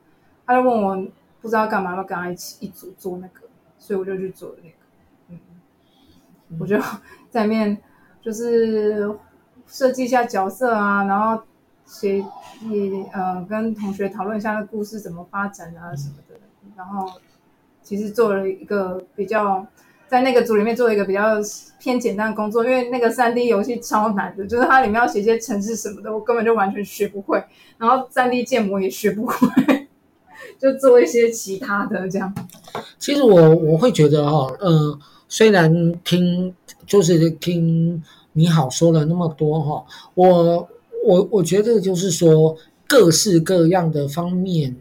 [0.47, 0.97] 他就问我
[1.41, 3.46] 不知道干嘛，要跟他一起一组做那个，
[3.79, 4.77] 所以我就去做了那个。
[5.29, 5.39] 嗯，
[6.51, 6.79] 嗯我就
[7.31, 7.77] 在里面
[8.21, 9.11] 就是
[9.67, 11.43] 设计一下角色啊，然后
[11.85, 12.19] 写
[12.69, 16.35] 也呃跟同学讨论一下那故事怎么发展啊什么的，
[16.65, 17.09] 嗯、然后
[17.83, 19.67] 其实做了一个比较。
[20.09, 21.35] 在那个组里面做一个比较
[21.81, 27.43] 偏简单的工作，因为那个三 D 游戏超难的，就是它里面要写一些程式什么的，我根本就完全学不会，
[27.77, 29.86] 然后三 D 建模也学不会，
[30.59, 32.35] 就做一些其他的这样。
[32.99, 36.55] 其实我我会觉得哈，嗯，虽然听
[36.87, 40.69] 就是听你好说了那么多哈，我
[41.05, 44.77] 我我觉得就是说各式各样的方面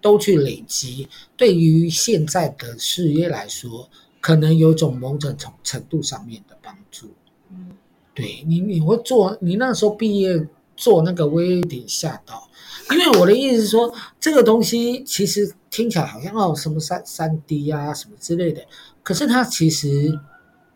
[0.00, 3.88] 都去累积，对于现在的事业来说。
[4.22, 7.08] 可能有种某种程程度上面的帮助，
[7.50, 7.72] 嗯，
[8.14, 12.48] 对你，你会做，你那时候毕业做那个，微有点吓到，
[12.92, 18.64] 因为我的意思是说，这个东西其实听起来好像哦，什么三三 D 啊，什么之类的，
[19.02, 20.18] 可是它其实，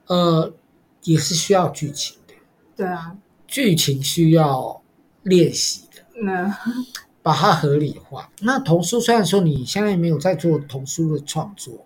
[0.06, 0.52] 呃，
[1.04, 2.34] 也是需要剧情的，
[2.76, 4.82] 对啊，剧情需要
[5.22, 6.58] 练习的，那
[7.22, 8.30] 把它合理化。
[8.40, 11.84] 那童书虽然说你现在没有在做童书的创作。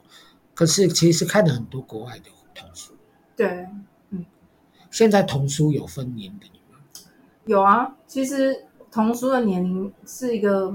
[0.52, 2.92] 可是，其实看了很多国外的童书。
[3.34, 3.66] 对，
[4.10, 4.26] 嗯。
[4.90, 6.76] 现在童书有分年龄吗？
[7.46, 10.74] 有啊，其实童书的年龄是一个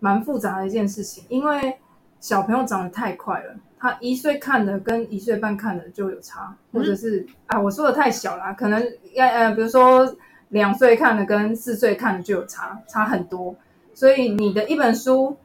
[0.00, 1.78] 蛮复杂的一件事情，因为
[2.20, 8.82] 小朋友长得太快了，他一岁看的跟一岁半看的就有差，或者是、嗯、啊，我说的太小了，可能
[9.14, 10.16] 要呃，比如说
[10.48, 13.54] 两岁看的跟四岁看的就有差，差很多。
[13.92, 15.36] 所以你的一本书。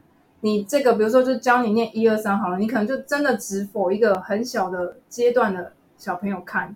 [0.42, 6.74] 你这个，比如说，就教你念一二三好了，你可能就真的只否一个很小的阶段的小朋友看，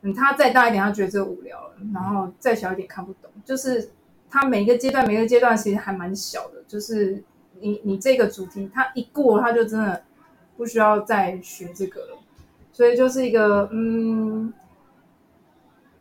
[0.00, 3.90] 嗯，他再大一点，他觉得这无聊了，然后再小一点看不懂，就是
[4.32, 7.22] 他每个阶段，每个阶段其实还蛮小的，就是
[7.60, 10.02] 你你这个主题，他一过，他就真的
[10.56, 12.18] 不需要再学这个了，
[12.72, 14.52] 所以就是一个，嗯，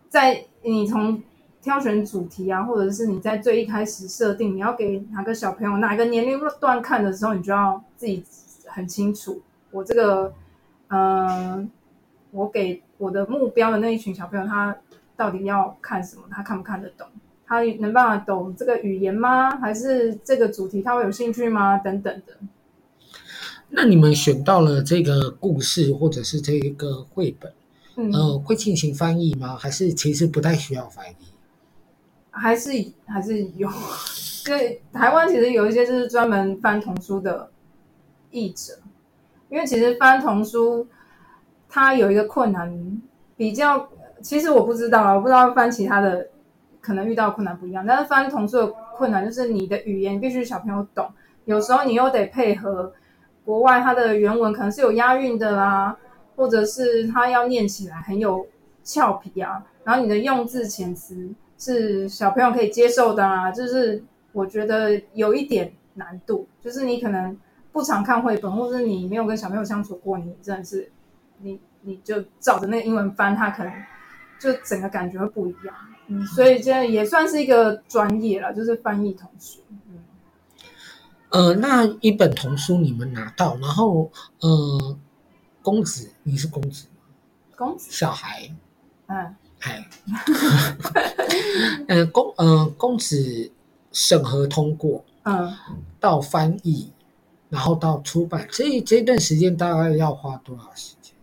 [0.10, 1.22] 在你从。
[1.63, 8.26] 挑选主题啊，或者是你在最一开始设定你要给哪个小朋友哪个年龄段看的时候，你就要自己
[8.65, 9.39] 很清楚。
[9.70, 10.34] 我这个，
[10.88, 11.70] 嗯、
[12.32, 14.76] 我给我的目标的那一群小朋友，他
[15.15, 16.24] 到底要看什么？
[16.32, 17.06] 他看不看得懂？
[17.52, 19.58] 他能办法懂这个语言吗？
[19.58, 21.78] 还是这个主题他会有兴趣吗？
[21.80, 22.38] 等等的。
[23.68, 27.52] 那你们选到了这个故事或者是这一个绘本，
[27.98, 29.58] 嗯、呃，会进行翻译吗？
[29.58, 31.26] 还是其实不太需要翻译？
[32.30, 32.72] 还是
[33.06, 33.70] 还是有，
[34.46, 37.52] 对台湾其实有一些就是专门翻童书的
[38.30, 38.80] 译者，
[39.50, 40.88] 因为其实翻童书
[41.68, 43.02] 它有一个困难，
[43.36, 43.90] 比较
[44.22, 46.30] 其实我不知道啊，我不知道翻其他的
[46.82, 48.67] 可能遇到困难不一样，但是翻童书的
[48.98, 51.10] 困难就是你的语言必须小朋友懂，
[51.46, 52.91] 有时候你又得配合
[53.46, 55.96] 国外它的原文可能是有押韵的啦，
[56.36, 58.46] 或者是它要念起来很有
[58.84, 61.30] 俏皮啊，然后你的用字遣词。
[61.63, 67.38] 是小朋友可以接受的啊，就是我觉得有一点难度，就是你可能
[67.72, 70.91] 不常看绘本，或者你没有跟小朋友相处过，你真的是
[71.38, 73.72] 你你就照着那个英文翻，它可能
[74.39, 75.76] 就整个感觉会不一样。
[76.12, 79.60] 嗯，所以这也算是一个专业了，就是翻译童书。
[79.89, 80.04] 嗯，
[81.30, 84.97] 呃，那一本童书你们拿到，然后呃，
[85.62, 87.04] 公子，你是公子吗？
[87.56, 88.54] 公子，小孩，
[89.08, 89.36] 嗯。
[89.62, 89.88] 哎，
[91.88, 93.52] 呃，公呃公子
[93.91, 95.56] 审核通过，嗯，
[96.00, 96.91] 到翻译，
[97.47, 101.13] 然后到出版，这这段时间大概要花多少时间？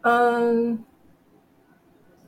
[0.00, 0.84] 嗯，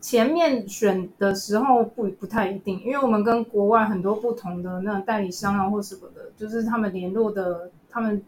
[0.03, 8.19] 前面选的时候不不太一定，因为我们跟国外很多不同的那种代理商啊或什么的，就是他们联络的，他们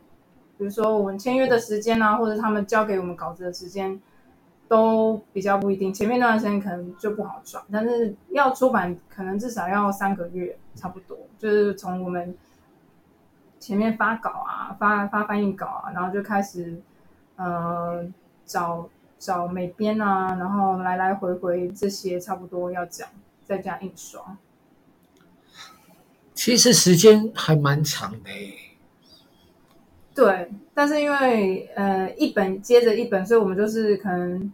[0.57, 4.01] 比如说我们签约的时间啊，或者他们交给我们稿子的时间。
[4.67, 11.19] 都比较不一定，前面那段时间可能就不好转，但是要出版可能至少要三个月，差不多。
[11.39, 12.35] 就是从我们
[13.61, 16.81] 前面发稿啊，发发翻译稿啊，然后就开始，
[17.37, 18.05] 呃，
[18.47, 18.89] 找
[19.19, 23.09] 找美编啊，然后来来回回这些差不多要讲，
[23.45, 24.37] 再加印刷。
[26.35, 28.31] 其实时间还蛮长的。
[30.15, 34.53] 对，但是因为呃一本接着一本，所以我们就是可能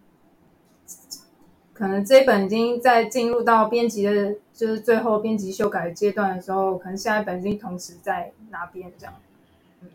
[1.74, 9.14] 可能这一本已经在进入到编辑的，就是最后编辑修改的阶段的时候，可能下一本已经同时在拿编这样。
[9.82, 9.88] 嗯，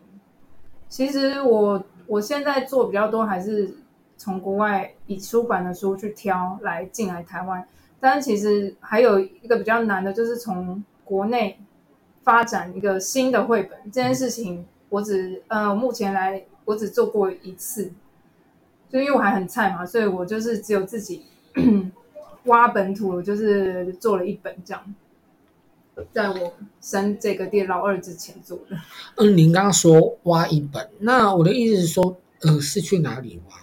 [0.88, 3.76] 其实我我现在做比较多还是
[4.16, 7.66] 从国外以出版的书去挑来进来台湾，
[8.00, 11.58] 但是其实还有一个比较难的，就是从国内
[12.22, 17.92] 发展一个新的绘本这件事情，我只呃目前来我只做过一次，
[18.88, 21.24] 就因为我还很菜嘛，所以我就是只有自己
[22.46, 24.94] 挖本土，就是做了一本这样。
[26.12, 26.52] 在我
[26.82, 28.76] 生这个店老二之前做的。
[29.16, 33.56] 嗯，您刚刚说挖一本，那我的意思是说，呃，是去哪里挖？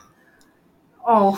[1.06, 1.34] 哦，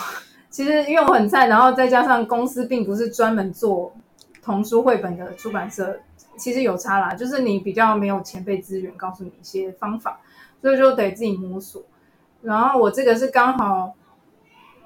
[0.50, 3.94] 其实因为我很菜，然后再加上公司并不是专门做
[4.42, 6.00] 童书绘本的出版社，
[6.38, 10.20] 其实有差啦，就是你比较没有前辈资源，告诉你一些方法，
[10.62, 11.84] 所以就得自己摸索。
[12.42, 13.94] 然后我这个是刚好。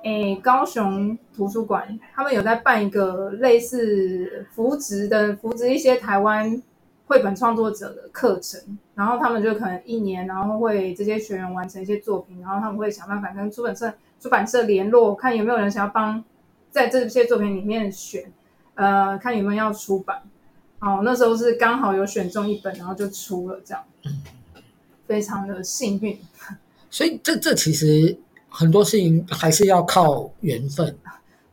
[0.02, 6.64] 诶，高雄图书馆他们有在办一个类似扶植的扶植一些台湾
[7.06, 16.24] 绘本创作者的课程，然后他们就可能一年，然后会这些学员完成一些作品，然后他们会想办法跟出版社出版社联络，看有没有人想要帮
[16.70, 18.32] 在这些作品里面选，
[18.76, 20.22] 呃，看有没有要出版。
[20.80, 23.84] 哦，那时候是刚好有选中一本，然后就出了这样，
[25.08, 26.20] 非常的幸运。
[26.90, 28.18] 所以这这其实。
[28.52, 30.98] 很多事情还是要靠缘分，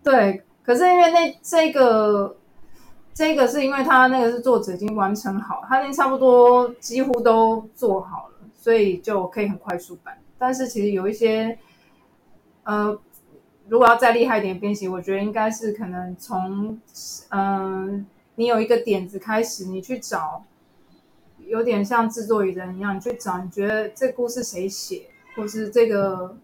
[0.03, 0.43] 对。
[0.65, 2.35] 可是因为那这个，
[3.13, 10.17] 这个是因为他那个是作者已经完成好，他已经差不多几乎都做好了，所以就可以很快速版。
[10.39, 11.59] 但是其实有一些，
[12.67, 12.99] 呃，
[13.69, 16.79] 如果要再厉害一点编写，我觉得应该是可能从，
[17.31, 18.05] 嗯、呃，
[18.35, 20.45] 你有一个点子开始，你去找，
[21.47, 26.37] 有点像制作人一样，你去找你觉得这故事谁写，或是这个。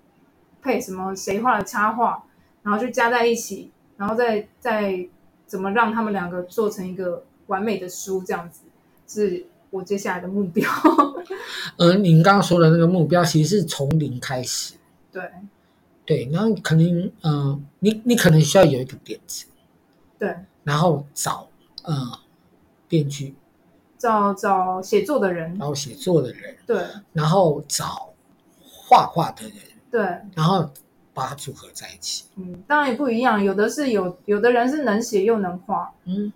[0.65, 2.23] 配什么谁画的插画，
[2.63, 5.09] 然后就加在一起，然后再再
[5.45, 8.61] 怎么让他们两个做成一个完美的书，这样子
[9.09, 10.71] 是我接下来的目标。
[11.79, 14.75] 而您刚刚说的那个目标，其实是从零开始。
[15.11, 15.21] 对，
[16.05, 19.47] 对，然后可能嗯、呃，你你可能需要有一个点子，
[20.19, 21.49] 对，然后找
[21.85, 22.19] 呃
[22.89, 23.35] 编剧，
[23.99, 28.13] 找找写作的人，然后写作的人，对，然后找
[28.65, 29.55] 画画的人。
[29.91, 30.01] 对，
[30.35, 30.71] 然后
[31.13, 32.25] 把它组合在一起。
[32.37, 36.33] 嗯，当然也不一样，有的是有，有的人是能写又能画，嗯，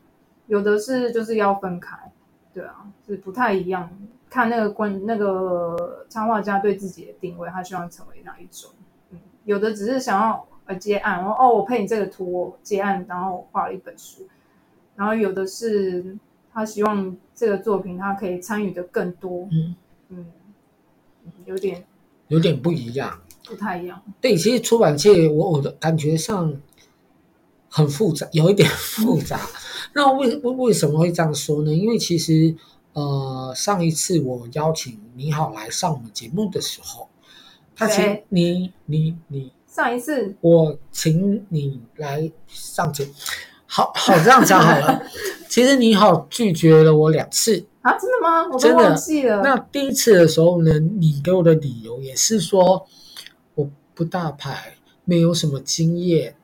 [0.47, 1.97] 有的是就是要分开，
[2.53, 3.91] 对啊，是不太一样。
[4.29, 8.71] 看那个关那个插画家对自己的定位，他希望成为哪一种？
[9.47, 14.26] 嗯，有的只是想要呃接案，然后哦，我配你这个图，我接案，然后画了一本书。
[14.94, 16.16] 然后有的是
[16.53, 19.74] 他希望这个作品他可以参与的更多，嗯
[20.09, 20.26] 嗯，
[21.44, 21.84] 有点
[22.28, 23.20] 有点不一样。
[23.44, 24.03] 不太一样。
[24.20, 26.53] 对，其实出版界我我的感觉上
[27.68, 29.38] 很复杂，有一点复杂。
[29.94, 31.72] 那为为为什么会这样说呢？
[31.72, 32.57] 因为其实
[32.94, 37.09] 呃，上一次我邀请你好来上我们节目的时候，
[37.77, 43.07] 他请你你你上一次我请你来上节，
[43.66, 45.03] 好好这样讲好了。
[45.49, 47.93] 其实你好拒绝了我两次啊？
[47.93, 48.49] 真的吗？
[48.51, 49.43] 我都忘记了。
[49.43, 52.87] 那第一次的时候呢，你给我的理由也是说
[53.55, 53.68] 我。
[53.97, 54.74] 不大牌，
[55.07, 56.35] 没有什么经验。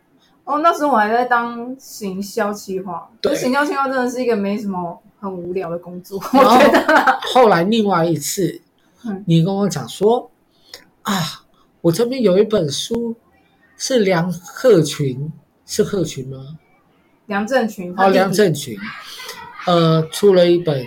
[0.44, 3.10] 哦，那时候我还在当行销企划。
[3.20, 7.18] 对，行销企划真的是一个没什么很无聊的工作，我觉得。
[7.34, 8.58] 后来另外一次，
[9.04, 10.30] 嗯、你跟我讲说
[11.02, 11.44] 啊，
[11.80, 13.14] 我这边有一本书，
[13.76, 15.32] 是梁鹤群，
[15.66, 16.38] 是鹤群吗？
[17.26, 17.94] 梁振群。
[17.96, 18.78] 哦，梁振群，
[19.66, 20.84] 呃，出了一本。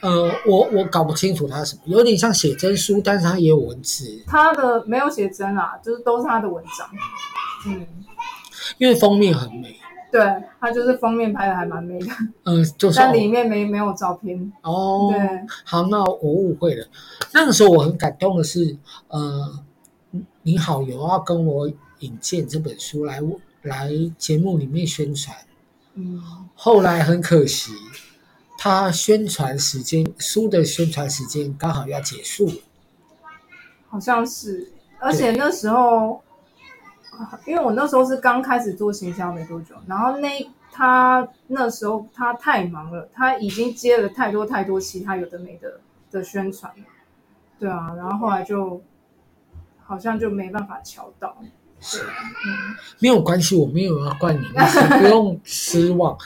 [0.00, 4.22] 呃，我我搞不清楚他什么，有点像写真书，但是他也有文字。
[4.28, 6.88] 他的没有写真啊，就是都是他的文章。
[7.66, 7.84] 嗯，
[8.78, 9.76] 因为封面很美。
[10.10, 10.20] 对，
[10.60, 12.06] 它就是封面拍的还蛮美的。
[12.44, 12.96] 嗯、呃，就是。
[12.98, 14.52] 但里面没没有照片。
[14.62, 15.08] 哦。
[15.10, 15.20] 对。
[15.64, 16.86] 好，那我误会了。
[17.32, 18.76] 那个时候我很感动的是，
[19.08, 19.64] 呃，
[20.42, 23.20] 你好有要跟我引荐这本书来
[23.62, 25.36] 来节目里面宣传。
[25.94, 26.22] 嗯。
[26.54, 27.72] 后来很可惜。
[28.60, 32.50] 他宣传时间，书的宣传时间刚好要结束，
[33.88, 36.20] 好像是，而且那时候，
[37.46, 46.72] 因为我那时候是刚开始做行销没多久，然后那他那时候他太忙了，他已经接了太多太多其他有的没的的宣传，
[47.58, 48.80] 对啊，然后后来就
[49.84, 51.36] 好像就没办法敲到。
[51.80, 56.18] 是，嗯，没有关系，我没有要怪你，你不用失望。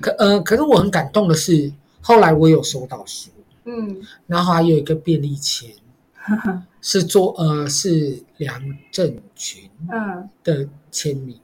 [0.00, 3.30] 可呃，可是我很感动的是，后来我有收到书，
[3.64, 5.68] 嗯，然后还有一个便利签，
[6.80, 8.60] 是做呃是梁
[8.90, 11.38] 振群嗯的签名，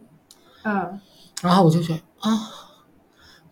[0.64, 1.00] 嗯，嗯
[1.42, 2.30] 然后我就觉得啊，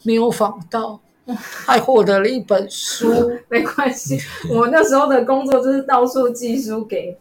[0.03, 4.19] 没有仿到 还获得了一本书， 没关系，
[4.51, 7.19] 我那时候的工作就是到处寄书给，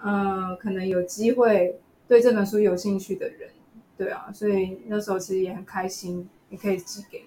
[0.00, 1.78] 呃，可能有机会。
[2.08, 3.48] 对这本书有兴趣的人，
[3.96, 7.24] 对啊，所以那时候其实也很开心，也可以寄给。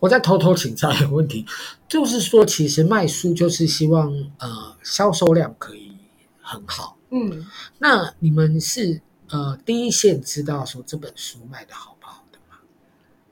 [0.00, 1.44] 我再偷偷请教一个问题，
[1.88, 5.92] 就是说，其实卖书就是希望呃销售量可以
[6.40, 7.44] 很好，嗯，
[7.78, 12.58] 那你们是呃第一线知道说这本书卖的好不好的吗。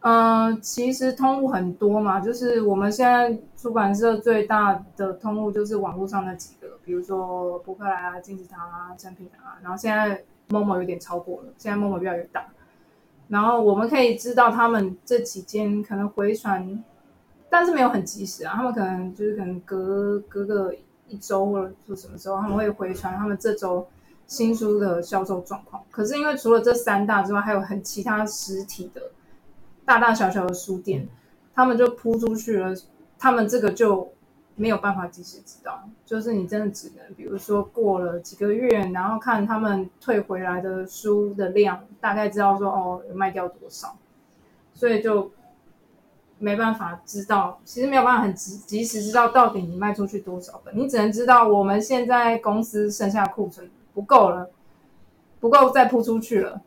[0.01, 12.47] 呃，其实通路很多嘛，就是我们现在出版社最大的通路就是网络上那几个，比如说博客来啊、金石堂啊、诚品啊，然后现在 Momo 有点超过了，现在 Momo 越来越大。
[13.33, 16.85] 然后我们可以知道他们这几间可能回传，
[17.49, 20.75] 但是没有很及时啊，他们可能就是可能隔隔个
[21.09, 23.87] 一周或者说什么时候他们会回传他们这周
[24.27, 25.83] 新书的销售状况。
[25.91, 29.01] 可是因为除了这三大之外，还有很其他实体的。
[29.85, 31.09] 大大小小的书店，
[31.55, 32.75] 他们就铺出去了，
[33.19, 34.13] 他们这个就
[34.57, 43.97] 没有办法及时知道，就是你真的只能，比如说过了几个月，然后看他们退回来的书的量，大概知道说哦，有卖掉多少，
[44.75, 45.31] 所以就
[46.39, 54.51] 没办法知道，其实没有办法很及及时知道到底你卖出去多少本，你只能知道我们现在公司剩下库存不够了，
[55.41, 56.61] 不够再铺出去了，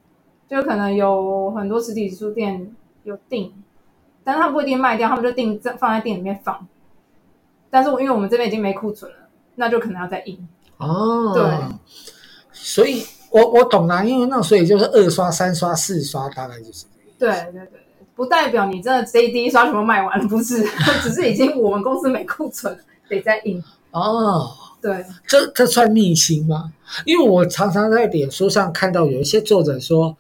[0.48, 2.74] 就可能有很多实体书店。
[3.06, 3.54] 有订，
[4.24, 6.68] 但他们不一定卖掉，他们就订在放在店里面放。
[7.76, 9.18] 但是，因为我们这边已经没库存了，
[9.56, 10.48] 那就可能要再印。
[10.78, 11.44] 哦，对，
[12.54, 16.86] 所以我我懂了，因为那所以就是二刷、三刷、四刷，大概就是。
[17.20, 17.82] 对对对，
[18.16, 20.64] 不代表你真的这第一刷全部卖完了，不是，
[21.04, 23.62] 只是已经我们公司没库存，得再印。
[23.92, 24.50] 哦，
[24.82, 26.72] 对，这这算逆行吗？
[27.06, 30.16] 因为我常常在脸书上看到有一些作者说：“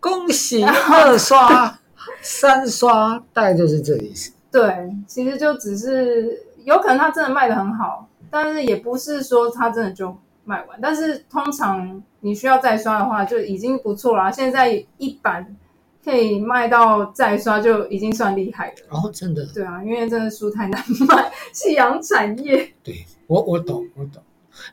[0.00, 1.78] 恭喜 二刷。”
[2.22, 4.32] 三刷大概就是这意思。
[4.50, 10.14] 对，其实就只是有可能他真的卖的很好，但是也不是说他真的就
[10.44, 10.78] 卖完。
[10.82, 14.30] 但是通常你需要再刷的话，就已经不错啦。
[14.32, 15.56] 现在一版
[16.04, 18.74] 可以卖到再刷，就已经算厉害了。
[18.90, 19.46] 哦，真的。
[19.54, 22.68] 对啊，因为真的书太难卖， 夕阳产业。
[22.82, 24.20] 对，我我懂，我懂，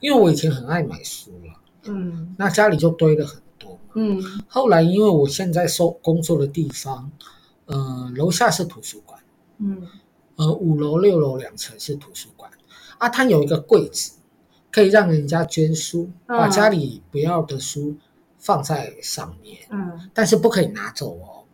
[0.02, 1.54] 因为我以前很爱买书了。
[1.86, 3.78] 嗯，那家里就堆了很多。
[3.94, 7.12] 嗯，后来因为我现在收工作的地方。
[7.66, 9.18] 呃，楼下是图书馆，
[9.60, 9.88] 嗯，
[10.36, 12.52] 呃，五楼、六楼两层是图书馆，
[12.98, 14.14] 啊，它有一个柜子，
[14.72, 17.96] 可以让人家捐书，嗯、把家里不要的书
[18.40, 21.46] 放在上面，嗯，但是不可以拿走哦。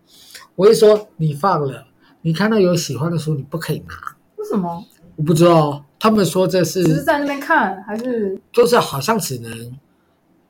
[0.55, 1.87] 我一说你放了，
[2.21, 4.15] 你看到有喜欢的书，你不可以拿。
[4.37, 4.85] 为什么？
[5.15, 9.77] 我不知道，他们说这是只是在那边看，还是就是好像只能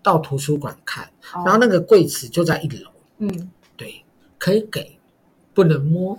[0.04, 4.04] 到图书馆看，哦、然后那个柜子就在一楼，嗯，对，
[4.38, 4.98] 可以给。
[5.52, 6.18] 不能摸，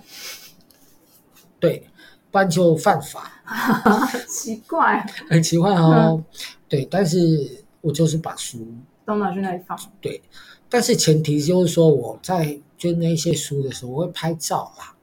[1.59, 1.87] 对，
[2.31, 3.31] 不然就犯法。
[4.27, 6.15] 奇怪，很奇怪哦。
[6.17, 6.25] 嗯、
[6.69, 8.65] 对，但是我就是把书
[9.05, 9.77] 都拿去那里放。
[9.99, 10.21] 对，
[10.69, 14.95] 但是前提就是说我在捐那些书的时候，我会拍照啦，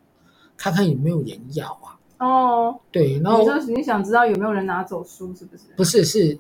[0.56, 1.98] 看看有没有人要啊。
[2.18, 5.62] 哦，对，然后你，你想知道有没有人拿走书，是不是？
[5.76, 6.38] 不是，是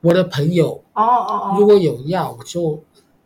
[0.00, 0.82] 我的朋友。
[0.94, 2.82] 哦哦哦，如果有要，我就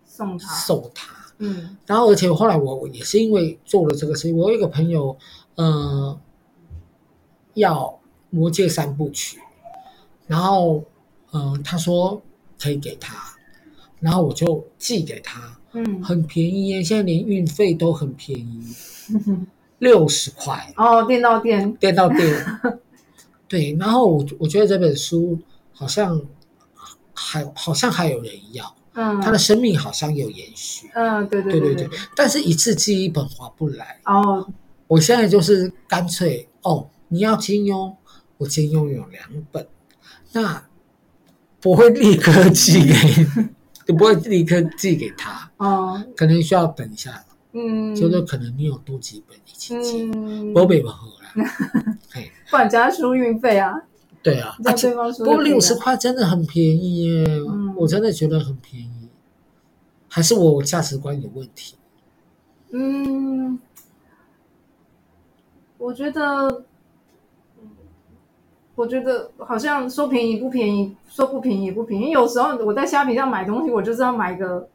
[0.06, 1.14] 送他，送他。
[1.38, 5.16] 嗯，然后而且后来我也是因为做了这个事情，我有一个朋友，
[5.56, 6.18] 呃，
[7.54, 7.86] 要
[8.30, 9.38] 《魔戒三部曲》，
[10.26, 10.82] 然后，
[11.32, 12.20] 嗯、呃，他说
[12.60, 13.16] 可以给他，
[14.00, 18.74] 然后我就寄给他，嗯，很便宜耶，现在连运费都很便宜，
[19.78, 20.72] 六十块。
[20.76, 22.44] 哦，店到店，店到店，
[23.48, 25.38] 对，然后我我觉得这本书
[25.72, 26.20] 好像
[27.12, 28.74] 还好像还有人要。
[28.96, 30.88] 嗯，他的生命好像有延续。
[30.94, 34.00] 嗯，对对对对，对，对，但是一次寄一本划不来。
[34.04, 34.46] 哦，
[34.86, 37.94] 我现在就是干脆哦，你要金庸，
[38.38, 39.64] 我金庸有两本，
[40.32, 40.66] 那
[41.60, 42.92] 不会立刻寄给，
[43.86, 45.48] 就 不会立刻寄给他。
[45.58, 47.24] 哦，可能需要等一下。
[47.52, 50.10] 嗯，就是可能你有多几本一起寄，
[50.52, 51.44] 不会不好了。
[52.10, 53.72] 嘿，不然加书运费啊。
[54.20, 59.08] 对啊，而且不过六十块真的很便宜耶，嗯、我真的觉得很便宜，
[60.08, 61.76] 还是我价值观有问题？
[62.72, 63.60] 嗯，
[65.78, 66.64] 我觉得，
[68.74, 72.10] 我觉得好像说便宜不便宜，说不便宜也不便宜。
[72.10, 74.68] 有时候我在虾皮上买东西，我就是要买个。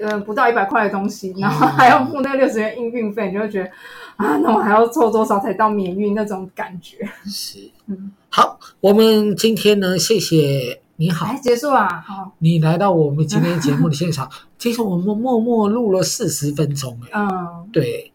[0.00, 3.70] 呃，不到一百块的东西，然后还要付那个六十元运运费，你就会觉得
[4.16, 7.06] 啊，那我还要凑多少才到免运那种感觉？
[7.26, 14.26] 是，嗯，好，我们今天呢，谢谢你好，哎，结束啦，好，你来到我们今天节目的现场，
[14.56, 18.10] 其实我们默默录了四十分钟，哎，嗯，对，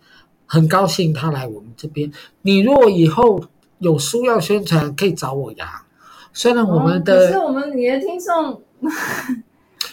[0.47, 2.11] 很高兴他来我们这边。
[2.41, 3.39] 你如果以后
[3.79, 5.85] 有书要宣传，可以找我呀。
[6.33, 8.61] 虽然我们的，可是我们你的听众。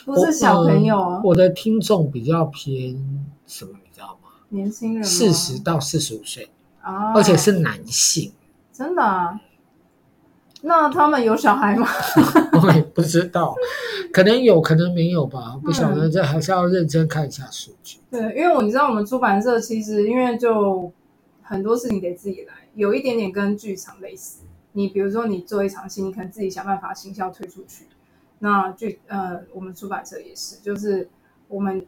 [0.04, 2.94] 不是小朋友、啊我，我的听众比较偏
[3.46, 4.28] 什么，你知道吗？
[4.50, 6.50] 年轻人，四十到四十五岁，
[6.84, 8.30] 哦，而且是男性，
[8.70, 9.40] 真的啊？
[10.60, 11.88] 那他们有小孩吗？
[12.62, 13.54] 我也不知道，
[14.12, 17.98] 可能有可能没有吧，不晓得，这还是要认真看一下数据。
[18.10, 20.92] 对，因为我你知道，我们出版社其实因为就
[21.42, 24.42] 很多事情得自己来，有一点点跟剧场类似。
[24.72, 27.86] 你比如说，你做一场戏，你可能自己想办法行销推出去。
[28.40, 31.08] 那剧呃，我们出版社也是，就是
[31.48, 31.86] 我们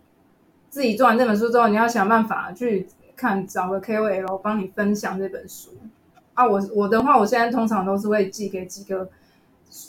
[0.70, 5.70] 自己做完这本书之后，你要想办法去看找个 KOL 帮你分享这本书。
[6.34, 9.10] 啊，我我的话，我现在通常都是会寄给几个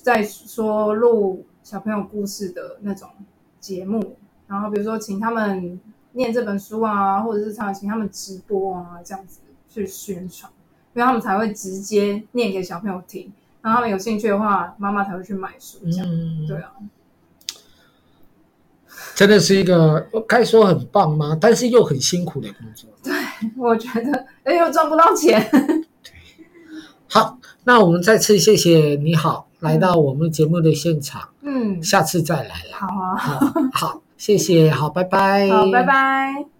[0.04, 3.08] 在说录小朋友故事的那种
[3.60, 4.18] 节目，
[4.48, 5.80] 然后比如说请他们
[6.14, 10.52] 念这本书啊，或者是他请他们直播啊，这样子去宣传，
[10.98, 13.32] 因为他们才会直接念给小朋友听，
[13.62, 16.72] 然后他们有兴趣的话，妈妈才会去买书，这样、嗯、对啊，
[19.14, 21.38] 真的是一个该说很棒吗？
[21.40, 22.90] 但是又很辛苦的工作。
[23.04, 23.14] 对，
[23.56, 25.40] 我觉得，哎，又赚不到钱。
[27.08, 31.30] 好，那我们再次谢谢你好，来到我们节目的现场。
[31.42, 32.74] 嗯，下次再来了。
[32.74, 33.40] 好啊，好，
[33.72, 35.48] 好，谢谢，好，拜拜。
[35.48, 36.57] 好，拜拜。